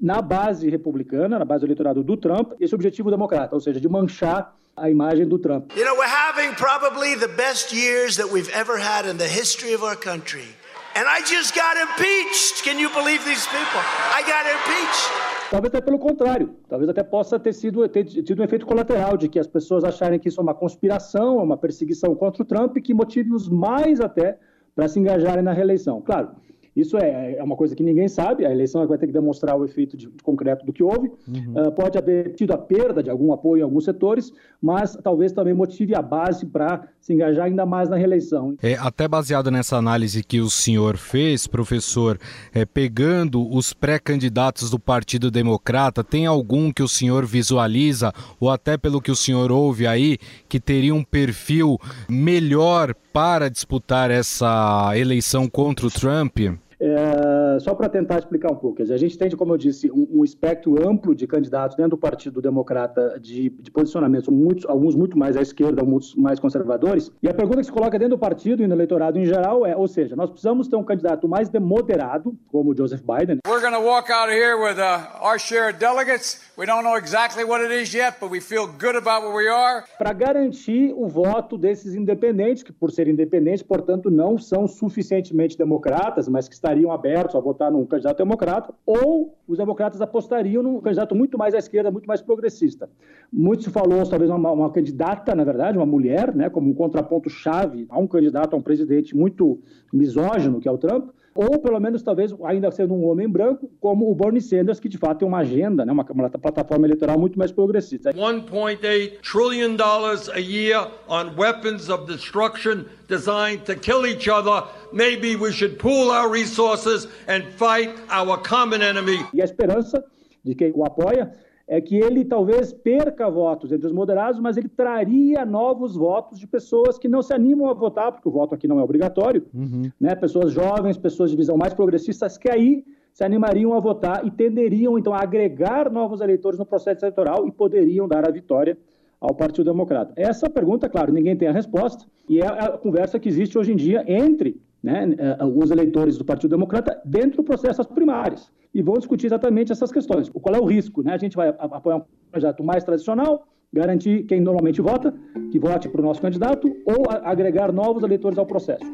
na 0.00 0.22
base 0.22 0.68
republicana, 0.70 1.38
na 1.38 1.44
base 1.44 1.66
do 1.66 2.04
do 2.04 2.16
Trump, 2.16 2.52
esse 2.60 2.74
objetivo 2.74 3.10
democrata, 3.10 3.54
ou 3.54 3.60
seja, 3.60 3.80
de 3.80 3.88
manchar 3.88 4.54
a 4.76 4.90
imagem 4.90 5.26
do 5.26 5.38
Trump. 5.38 5.72
You 5.76 5.84
know, 5.84 5.96
we're 5.96 6.06
having 6.06 6.54
probably 6.54 7.16
the 7.16 7.28
best 7.36 7.72
years 7.72 8.16
that 8.16 8.30
we've 8.30 8.50
ever 8.50 8.78
had 8.78 9.08
in 9.08 9.16
the 9.16 9.28
history 9.28 9.74
of 9.74 9.82
our 9.82 9.96
country. 9.96 10.46
And 10.94 11.06
I 11.06 11.20
just 11.20 11.54
got 11.54 11.76
impeached. 11.76 12.62
Can 12.64 12.78
you 12.78 12.88
believe 12.90 13.24
these 13.24 13.46
people? 13.46 13.82
I 14.14 14.22
got 14.22 14.46
impeached. 14.46 15.35
Talvez 15.50 15.72
até 15.72 15.80
pelo 15.80 15.98
contrário, 15.98 16.56
talvez 16.68 16.88
até 16.88 17.02
possa 17.04 17.38
ter 17.38 17.52
sido 17.52 17.88
ter 17.88 18.04
tido 18.04 18.40
um 18.40 18.44
efeito 18.44 18.66
colateral 18.66 19.16
de 19.16 19.28
que 19.28 19.38
as 19.38 19.46
pessoas 19.46 19.84
acharem 19.84 20.18
que 20.18 20.28
isso 20.28 20.40
é 20.40 20.42
uma 20.42 20.54
conspiração, 20.54 21.38
é 21.38 21.42
uma 21.42 21.56
perseguição 21.56 22.14
contra 22.16 22.42
o 22.42 22.46
Trump, 22.46 22.76
que 22.78 22.92
motive-os 22.92 23.48
mais 23.48 24.00
até 24.00 24.38
para 24.74 24.88
se 24.88 24.98
engajarem 24.98 25.44
na 25.44 25.52
reeleição. 25.52 26.02
Claro, 26.02 26.30
isso 26.76 26.98
é, 26.98 27.36
é 27.36 27.42
uma 27.42 27.56
coisa 27.56 27.74
que 27.74 27.82
ninguém 27.82 28.06
sabe, 28.06 28.44
a 28.44 28.52
eleição 28.52 28.86
vai 28.86 28.98
ter 28.98 29.06
que 29.06 29.12
demonstrar 29.12 29.58
o 29.58 29.64
efeito 29.64 29.96
de, 29.96 30.06
de 30.08 30.22
concreto 30.22 30.64
do 30.66 30.72
que 30.72 30.82
houve. 30.82 31.10
Uhum. 31.26 31.68
Uh, 31.68 31.72
pode 31.72 31.96
haver 31.96 32.34
tido 32.34 32.52
a 32.52 32.58
perda 32.58 33.02
de 33.02 33.08
algum 33.08 33.32
apoio 33.32 33.60
em 33.60 33.64
alguns 33.64 33.84
setores, 33.84 34.30
mas 34.60 34.94
talvez 35.02 35.32
também 35.32 35.54
motive 35.54 35.94
a 35.94 36.02
base 36.02 36.44
para 36.44 36.86
se 37.00 37.14
engajar 37.14 37.46
ainda 37.46 37.64
mais 37.64 37.88
na 37.88 37.96
reeleição. 37.96 38.56
É, 38.62 38.74
até 38.74 39.08
baseado 39.08 39.50
nessa 39.50 39.76
análise 39.76 40.22
que 40.22 40.40
o 40.40 40.50
senhor 40.50 40.98
fez, 40.98 41.46
professor, 41.46 42.18
é, 42.52 42.66
pegando 42.66 43.48
os 43.50 43.72
pré-candidatos 43.72 44.68
do 44.68 44.78
Partido 44.78 45.30
Democrata, 45.30 46.04
tem 46.04 46.26
algum 46.26 46.70
que 46.70 46.82
o 46.82 46.88
senhor 46.88 47.24
visualiza, 47.24 48.12
ou 48.38 48.50
até 48.50 48.76
pelo 48.76 49.00
que 49.00 49.10
o 49.10 49.16
senhor 49.16 49.50
ouve 49.50 49.86
aí, 49.86 50.18
que 50.46 50.60
teria 50.60 50.94
um 50.94 51.02
perfil 51.02 51.78
melhor 52.06 52.94
para 53.12 53.48
disputar 53.48 54.10
essa 54.10 54.92
eleição 54.94 55.48
contra 55.48 55.86
o 55.86 55.90
Trump? 55.90 56.38
É, 56.78 57.58
só 57.60 57.74
para 57.74 57.88
tentar 57.88 58.18
explicar 58.18 58.52
um 58.52 58.56
pouco, 58.56 58.82
a 58.82 58.96
gente 58.96 59.16
tem, 59.16 59.30
como 59.30 59.54
eu 59.54 59.56
disse, 59.56 59.90
um, 59.90 60.06
um, 60.10 60.24
espectro 60.24 60.86
amplo 60.86 61.14
de 61.14 61.26
candidatos 61.26 61.76
dentro 61.76 61.90
do 61.90 61.98
Partido 61.98 62.40
Democrata 62.42 63.18
de, 63.18 63.48
de 63.48 63.70
posicionamentos, 63.70 64.28
muitos, 64.28 64.66
alguns 64.66 64.94
muito 64.94 65.18
mais 65.18 65.36
à 65.36 65.42
esquerda, 65.42 65.82
muitos 65.82 66.14
mais 66.14 66.38
conservadores. 66.38 67.10
E 67.22 67.28
a 67.28 67.34
pergunta 67.34 67.58
que 67.58 67.64
se 67.64 67.72
coloca 67.72 67.98
dentro 67.98 68.16
do 68.16 68.18
partido 68.18 68.62
e 68.62 68.66
no 68.66 68.74
eleitorado 68.74 69.18
em 69.18 69.24
geral 69.24 69.64
é, 69.64 69.74
ou 69.74 69.88
seja, 69.88 70.14
nós 70.14 70.30
precisamos 70.30 70.68
ter 70.68 70.76
um 70.76 70.84
candidato 70.84 71.26
mais 71.26 71.50
moderado, 71.50 72.36
como 72.48 72.72
o 72.72 72.76
Joseph 72.76 73.00
Biden. 73.00 73.38
We're 73.46 73.62
going 73.62 73.72
to 73.72 73.80
walk 73.80 74.12
out 74.12 74.28
of 74.28 74.34
here 74.34 74.56
with 74.56 74.78
uh, 74.78 75.22
our 75.22 75.38
share 75.38 75.70
of 75.70 75.78
delegates. 75.78 76.42
We 76.58 76.66
don't 76.66 76.82
know 76.82 76.96
exactly 76.96 77.44
what 77.44 77.64
it 77.64 77.72
is 77.72 77.94
yet, 77.94 78.18
but 78.20 78.30
we 78.30 78.40
feel 78.40 78.66
good 78.66 78.96
about 78.96 79.22
where 79.22 79.34
we 79.34 79.48
are. 79.48 79.84
Para 79.98 80.12
garantir 80.12 80.92
o 80.94 81.08
voto 81.08 81.56
desses 81.56 81.94
independentes, 81.94 82.62
que 82.62 82.72
por 82.72 82.90
serem 82.90 83.12
independentes, 83.12 83.62
portanto, 83.62 84.10
não 84.10 84.38
são 84.38 84.66
suficientemente 84.66 85.56
democratas, 85.56 86.28
mas 86.28 86.48
que 86.48 86.54
estariam 86.66 86.90
abertos 86.90 87.36
a 87.36 87.40
votar 87.40 87.70
num 87.70 87.86
candidato 87.86 88.18
democrata, 88.18 88.74
ou 88.84 89.38
os 89.46 89.56
democratas 89.56 90.00
apostariam 90.00 90.62
num 90.62 90.80
candidato 90.80 91.14
muito 91.14 91.38
mais 91.38 91.54
à 91.54 91.58
esquerda, 91.58 91.90
muito 91.90 92.06
mais 92.06 92.20
progressista. 92.20 92.90
Muito 93.32 93.62
se 93.62 93.70
falou, 93.70 94.04
talvez, 94.08 94.30
uma, 94.30 94.50
uma 94.50 94.70
candidata, 94.70 95.34
na 95.34 95.44
verdade, 95.44 95.78
uma 95.78 95.86
mulher, 95.86 96.34
né, 96.34 96.50
como 96.50 96.68
um 96.68 96.74
contraponto 96.74 97.30
chave 97.30 97.86
a 97.88 97.98
um 97.98 98.06
candidato, 98.06 98.54
a 98.54 98.56
um 98.56 98.62
presidente 98.62 99.16
muito 99.16 99.60
misógino, 99.92 100.60
que 100.60 100.68
é 100.68 100.72
o 100.72 100.78
Trump, 100.78 101.10
ou 101.36 101.58
pelo 101.58 101.78
menos 101.78 102.02
talvez 102.02 102.34
ainda 102.44 102.70
sendo 102.70 102.94
um 102.94 103.06
homem 103.06 103.28
branco, 103.28 103.70
como 103.78 104.10
o 104.10 104.14
Bernie 104.14 104.40
Sanders, 104.40 104.80
que 104.80 104.88
de 104.88 104.96
fato 104.96 105.18
tem 105.18 105.28
uma 105.28 105.38
agenda, 105.38 105.84
né, 105.84 105.92
uma, 105.92 106.04
uma 106.10 106.30
plataforma 106.30 106.86
eleitoral 106.86 107.18
muito 107.18 107.38
mais 107.38 107.52
progressista. 107.52 108.12
1.8 108.14 109.20
trillion 109.20 109.76
dollars 109.76 110.30
a 110.30 110.38
year 110.38 110.88
on 111.08 111.36
weapons 111.36 111.90
of 111.90 112.06
destruction 112.06 112.86
designed 113.06 113.64
to 113.64 113.74
kill 113.76 114.06
each 114.06 114.28
other. 114.30 114.64
Maybe 114.96 115.36
we 115.36 115.52
should 115.52 115.76
pool 115.76 116.10
our 116.10 116.26
resources 116.32 117.06
and 117.28 117.42
fight 117.58 117.94
our 118.10 118.38
common 118.38 118.80
enemy. 118.80 119.26
E 119.34 119.42
a 119.42 119.44
esperança 119.44 120.02
de 120.42 120.54
quem 120.54 120.72
o 120.74 120.86
apoia 120.86 121.30
é 121.68 121.78
que 121.82 121.96
ele 121.96 122.24
talvez 122.24 122.72
perca 122.72 123.28
votos 123.28 123.70
entre 123.70 123.86
os 123.86 123.92
moderados, 123.92 124.40
mas 124.40 124.56
ele 124.56 124.70
traria 124.70 125.44
novos 125.44 125.96
votos 125.96 126.38
de 126.38 126.46
pessoas 126.46 126.98
que 126.98 127.08
não 127.08 127.20
se 127.20 127.34
animam 127.34 127.68
a 127.68 127.74
votar, 127.74 128.10
porque 128.10 128.26
o 128.26 128.32
voto 128.32 128.54
aqui 128.54 128.66
não 128.66 128.80
é 128.80 128.82
obrigatório, 128.82 129.44
uhum. 129.52 129.90
né? 130.00 130.14
pessoas 130.14 130.50
jovens, 130.50 130.96
pessoas 130.96 131.30
de 131.30 131.36
visão 131.36 131.58
mais 131.58 131.74
progressistas, 131.74 132.38
que 132.38 132.48
aí 132.48 132.82
se 133.12 133.22
animariam 133.22 133.74
a 133.74 133.80
votar 133.80 134.26
e 134.26 134.30
tenderiam, 134.30 134.98
então, 134.98 135.12
a 135.12 135.20
agregar 135.20 135.92
novos 135.92 136.22
eleitores 136.22 136.58
no 136.58 136.64
processo 136.64 137.04
eleitoral 137.04 137.46
e 137.46 137.52
poderiam 137.52 138.08
dar 138.08 138.26
a 138.26 138.32
vitória 138.32 138.78
ao 139.20 139.34
Partido 139.34 139.70
Democrata. 139.70 140.14
Essa 140.16 140.48
pergunta, 140.48 140.88
claro, 140.88 141.12
ninguém 141.12 141.36
tem 141.36 141.48
a 141.48 141.52
resposta, 141.52 142.06
e 142.26 142.40
é 142.40 142.46
a 142.46 142.78
conversa 142.78 143.18
que 143.18 143.28
existe 143.28 143.58
hoje 143.58 143.72
em 143.72 143.76
dia 143.76 144.02
entre 144.06 144.64
né, 144.86 145.16
eh, 145.18 145.44
os 145.44 145.72
eleitores 145.72 146.16
do 146.16 146.24
Partido 146.24 146.50
Democrata 146.50 147.02
dentro 147.04 147.38
do 147.38 147.42
processo 147.42 147.84
primárias. 147.88 148.52
E 148.72 148.80
vão 148.80 148.94
discutir 148.94 149.26
exatamente 149.26 149.72
essas 149.72 149.90
questões. 149.90 150.28
Qual 150.28 150.54
é 150.54 150.60
o 150.60 150.64
risco? 150.64 151.02
Né? 151.02 151.12
A 151.12 151.18
gente 151.18 151.36
vai 151.36 151.48
apoiar 151.48 151.96
um 151.96 152.02
candidato 152.30 152.62
mais 152.62 152.84
tradicional, 152.84 153.48
garantir 153.72 154.22
quem 154.26 154.40
normalmente 154.40 154.80
vota, 154.80 155.12
que 155.50 155.58
vote 155.58 155.88
para 155.88 156.00
o 156.00 156.04
nosso 156.04 156.22
candidato, 156.22 156.72
ou 156.84 157.10
agregar 157.24 157.72
novos 157.72 158.04
eleitores 158.04 158.38
ao 158.38 158.46
processo. 158.46 158.84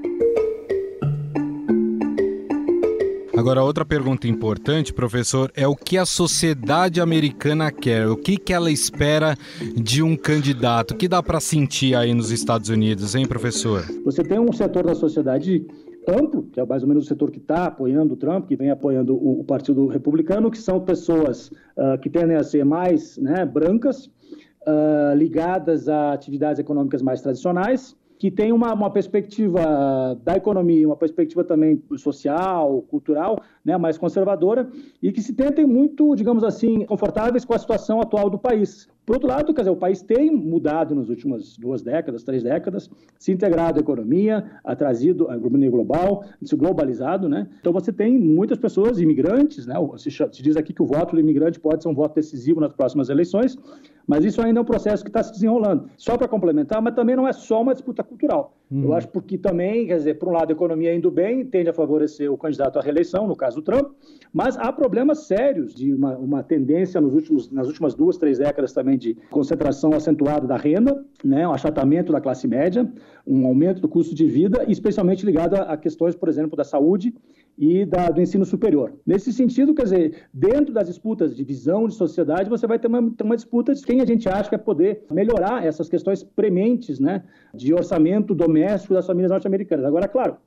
Agora, 3.43 3.65
outra 3.65 3.85
pergunta 3.85 4.29
importante, 4.29 4.95
professor, 4.95 5.51
é 5.57 5.67
o 5.67 5.75
que 5.75 5.99
a 5.99 6.07
sociedade 6.07 7.01
americana 7.01 7.73
quer? 7.73 8.07
O 8.07 8.17
que, 8.17 8.37
que 8.37 8.53
ela 8.53 8.71
espera 8.71 9.37
de 9.75 10.01
um 10.01 10.17
candidato? 10.17 10.93
O 10.93 10.97
que 10.97 11.09
dá 11.09 11.21
para 11.21 11.41
sentir 11.41 11.97
aí 11.97 12.15
nos 12.15 12.31
Estados 12.31 12.69
Unidos, 12.69 13.17
hein, 13.17 13.27
professor? 13.27 13.83
Você 14.05 14.23
tem 14.23 14.39
um 14.39 14.53
setor 14.53 14.87
da 14.87 14.95
sociedade 14.95 15.67
amplo, 16.09 16.45
que 16.53 16.61
é 16.61 16.65
mais 16.65 16.85
ou 16.85 16.89
menos 16.89 17.05
o 17.05 17.09
setor 17.09 17.33
que 17.33 17.39
está 17.39 17.67
apoiando 17.67 18.15
o 18.15 18.17
Trump, 18.17 18.47
que 18.47 18.55
vem 18.55 18.71
apoiando 18.71 19.17
o, 19.17 19.41
o 19.41 19.45
Partido 19.45 19.89
Republicano, 19.89 20.49
que 20.49 20.59
são 20.59 20.79
pessoas 20.79 21.49
uh, 21.49 21.99
que 22.01 22.09
tendem 22.09 22.37
a 22.37 22.45
ser 22.45 22.65
mais 22.65 23.19
né, 23.19 23.45
brancas, 23.45 24.07
uh, 24.07 25.17
ligadas 25.17 25.89
a 25.89 26.13
atividades 26.13 26.61
econômicas 26.61 27.03
mais 27.03 27.21
tradicionais, 27.21 27.97
que 28.23 28.31
tem 28.31 28.53
uma, 28.53 28.73
uma 28.73 28.89
perspectiva 28.89 30.17
da 30.23 30.37
economia, 30.37 30.87
uma 30.87 30.95
perspectiva 30.95 31.43
também 31.43 31.83
social, 31.97 32.81
cultural, 32.83 33.43
né, 33.65 33.77
mais 33.77 33.99
conservadora, 33.99 34.71
e 35.03 35.11
que 35.11 35.21
se 35.21 35.33
tentem 35.33 35.67
muito, 35.67 36.15
digamos 36.15 36.45
assim, 36.45 36.85
confortáveis 36.85 37.45
com 37.45 37.53
a 37.53 37.59
situação 37.59 38.01
atual 38.01 38.31
do 38.31 38.39
país. 38.39 38.89
Por 39.05 39.17
outro 39.17 39.29
lado, 39.29 39.53
quer 39.53 39.63
dizer, 39.63 39.73
o 39.73 39.77
país 39.77 40.03
tem 40.03 40.31
mudado 40.31 40.95
nas 40.95 41.09
últimas 41.09 41.57
duas 41.57 41.83
décadas, 41.83 42.23
três 42.23 42.45
décadas, 42.45 42.89
se 43.19 43.33
integrado 43.33 43.81
à 43.81 43.83
economia, 43.83 44.45
ha 44.63 44.77
trazido 44.77 45.29
a 45.29 45.37
economia 45.37 45.69
global, 45.69 46.25
se 46.41 46.55
globalizado, 46.55 47.29
né? 47.29 47.49
Então 47.59 47.73
você 47.73 47.93
tem 47.93 48.17
muitas 48.17 48.57
pessoas 48.57 49.01
imigrantes, 49.01 49.67
né? 49.67 49.75
Se 49.97 50.41
diz 50.41 50.57
aqui 50.57 50.73
que 50.73 50.83
o 50.83 50.87
voto 50.87 51.17
do 51.17 51.21
imigrante 51.21 51.59
pode 51.59 51.83
ser 51.83 51.89
um 51.89 51.95
voto 51.95 52.15
decisivo 52.15 52.61
nas 52.61 52.73
próximas 52.73 53.09
eleições, 53.09 53.59
Mas 54.07 54.25
isso 54.25 54.41
ainda 54.43 54.61
é 54.61 54.63
um 54.63 54.65
processo 54.65 55.03
que 55.03 55.11
está 55.11 55.23
se 55.23 55.33
desenrolando. 55.33 55.89
Só 55.97 56.17
para 56.17 56.29
complementar, 56.29 56.81
mas 56.83 56.95
também 56.95 57.17
não 57.17 57.27
é 57.27 57.33
só 57.33 57.63
uma 57.63 57.73
disputa 57.73 58.03
cultural. 58.03 58.57
Uhum. 58.71 58.85
Eu 58.85 58.95
acho 58.95 59.09
porque 59.09 59.37
também, 59.37 59.87
quer 59.87 59.97
dizer, 59.99 60.15
por 60.15 60.29
um 60.29 60.33
lado, 60.33 60.51
a 60.51 60.53
economia 60.53 60.95
indo 60.95 61.11
bem 61.11 61.45
tende 61.45 61.69
a 61.69 61.75
favorecer 61.75 62.33
o 62.33 62.39
candidato 62.39 62.79
à 62.79 62.83
reeleição, 62.83 63.27
no 63.27 63.37
caso 63.37 63.57
do 63.57 63.63
Trump, 63.63 63.93
mas 64.33 64.57
há 64.57 64.73
problemas 64.73 65.27
sérios 65.27 65.75
de 65.75 65.93
uma, 65.93 66.17
uma 66.17 66.43
tendência 66.43 67.01
nos 67.01 67.15
últimos, 67.15 67.51
nas 67.51 67.67
últimas 67.67 67.95
duas, 67.95 68.17
três 68.17 68.39
décadas 68.39 68.73
também 68.73 68.97
de 68.97 69.15
concentração 69.31 69.93
acentuada 69.93 70.47
da 70.47 70.57
renda, 70.57 71.05
né, 71.23 71.47
um 71.47 71.53
achatamento 71.53 72.13
da 72.13 72.21
classe 72.21 72.49
média, 72.49 72.91
um 73.27 73.47
aumento 73.47 73.81
do 73.81 73.89
custo 73.89 74.15
de 74.15 74.27
vida, 74.27 74.65
especialmente 74.67 75.27
ligado 75.27 75.55
a, 75.55 75.73
a 75.73 75.77
questões, 75.77 76.17
por 76.17 76.29
exemplo, 76.29 76.57
da 76.57 76.65
saúde 76.65 77.15
e 77.63 77.85
da, 77.85 78.11
do 78.11 78.21
ensino 78.21 78.45
superior. 78.45 78.93
Nesse 79.07 79.33
sentido, 79.33 79.73
quer 79.73 79.85
dizer, 79.85 80.25
dentro 80.35 80.75
das 80.75 80.89
disputas 80.89 81.33
de 81.37 81.45
visão 81.45 81.87
de 81.87 81.95
sociedade, 81.95 82.51
você 82.51 82.67
vai 82.67 82.77
ter 82.77 82.89
uma, 82.89 83.09
ter 83.13 83.23
uma 83.23 83.37
disputa 83.37 83.73
de 83.73 83.81
quem 83.87 84.01
a 84.01 84.05
gente 84.05 84.29
acha 84.29 84.51
que 84.51 84.57
vai 84.57 84.65
poder 84.65 85.05
melhorar 85.09 85.65
essas 85.65 85.89
questões 85.89 86.25
prementes 86.25 86.99
né, 86.99 87.23
de 87.55 87.73
orçamento 87.73 88.35
doméstico 88.35 88.95
das 88.95 89.07
famílias 89.07 89.31
norte-americanas. 89.31 89.85
Agora, 89.85 90.09
claro, 90.09 90.39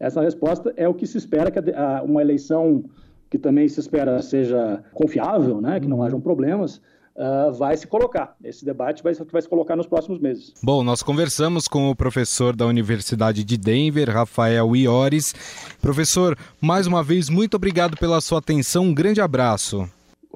essa 0.00 0.20
resposta 0.20 0.74
é 0.76 0.88
o 0.88 0.94
que 0.94 1.06
se 1.06 1.16
espera 1.16 1.48
que 1.48 1.60
a, 1.60 1.98
a, 1.98 2.02
uma 2.02 2.20
eleição 2.20 2.82
que 3.30 3.38
também 3.38 3.68
se 3.68 3.78
espera 3.78 4.20
seja 4.20 4.82
confiável, 4.92 5.60
né, 5.60 5.78
que 5.78 5.86
não 5.86 6.02
hajam 6.02 6.20
problemas, 6.20 6.82
uh, 7.18 7.52
vai 7.52 7.76
se 7.76 7.86
colocar. 7.86 8.36
Esse 8.42 8.64
debate 8.64 9.02
vai, 9.02 9.12
vai 9.12 9.42
se 9.42 9.48
colocar 9.48 9.76
nos 9.76 9.86
próximos 9.86 10.20
meses. 10.20 10.54
Bom, 10.62 10.82
nós 10.82 11.02
conversamos 11.02 11.66
com 11.66 11.90
o 11.90 11.96
professor 11.96 12.54
da 12.54 12.64
Universidade 12.66 13.44
de 13.44 13.58
Denver, 13.58 14.08
Rafael 14.08 14.74
Iores. 14.76 15.34
Professor, 15.82 16.38
mais 16.60 16.86
uma 16.86 17.02
vez, 17.02 17.28
muito 17.28 17.54
obrigado 17.54 17.96
pela 17.96 18.20
sua 18.20 18.38
atenção. 18.38 18.84
Um 18.84 18.94
grande 18.94 19.20
abraço. 19.20 19.88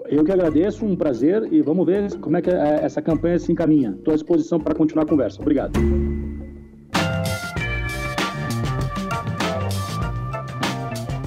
Eu 0.06 0.24
que 0.24 0.32
agradeço, 0.32 0.84
um 0.84 0.96
prazer 0.96 1.50
e 1.52 1.62
vamos 1.62 1.86
ver 1.86 2.18
como 2.18 2.36
é 2.36 2.42
que 2.42 2.50
é, 2.50 2.80
essa 2.82 3.00
campanha 3.00 3.38
se 3.38 3.52
encaminha. 3.52 3.94
Estou 3.96 4.12
à 4.12 4.16
disposição 4.16 4.58
para 4.58 4.74
continuar 4.74 5.04
a 5.04 5.08
conversa. 5.08 5.40
Obrigado. 5.40 5.78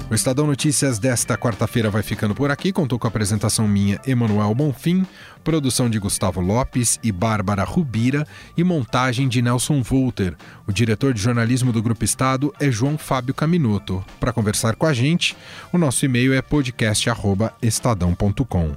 O 0.08 0.14
Estadão 0.14 0.46
Notícias 0.46 1.00
desta 1.00 1.36
quarta-feira 1.36 1.90
vai 1.90 2.00
ficando 2.00 2.32
por 2.32 2.48
aqui. 2.48 2.72
Contou 2.72 2.96
com 2.96 3.08
a 3.08 3.10
apresentação 3.10 3.66
minha, 3.66 4.00
Emanuel 4.06 4.54
Bonfim, 4.54 5.04
produção 5.42 5.90
de 5.90 5.98
Gustavo 5.98 6.40
Lopes 6.40 7.00
e 7.02 7.10
Bárbara 7.10 7.64
Rubira 7.64 8.24
e 8.56 8.62
montagem 8.62 9.28
de 9.28 9.42
Nelson 9.42 9.82
Volter. 9.82 10.36
O 10.64 10.72
diretor 10.72 11.12
de 11.12 11.20
jornalismo 11.20 11.72
do 11.72 11.82
Grupo 11.82 12.04
Estado 12.04 12.54
é 12.60 12.70
João 12.70 12.96
Fábio 12.96 13.34
Caminuto. 13.34 14.04
Para 14.20 14.32
conversar 14.32 14.76
com 14.76 14.86
a 14.86 14.92
gente, 14.92 15.36
o 15.72 15.78
nosso 15.78 16.04
e-mail 16.04 16.32
é 16.34 16.40
podcast@estadão.com. 16.40 18.76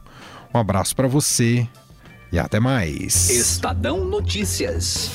Um 0.52 0.58
abraço 0.58 0.96
para 0.96 1.08
você 1.08 1.68
e 2.32 2.40
até 2.40 2.60
mais. 2.60 3.30
Estadão 3.30 4.04
Notícias. 4.04 5.12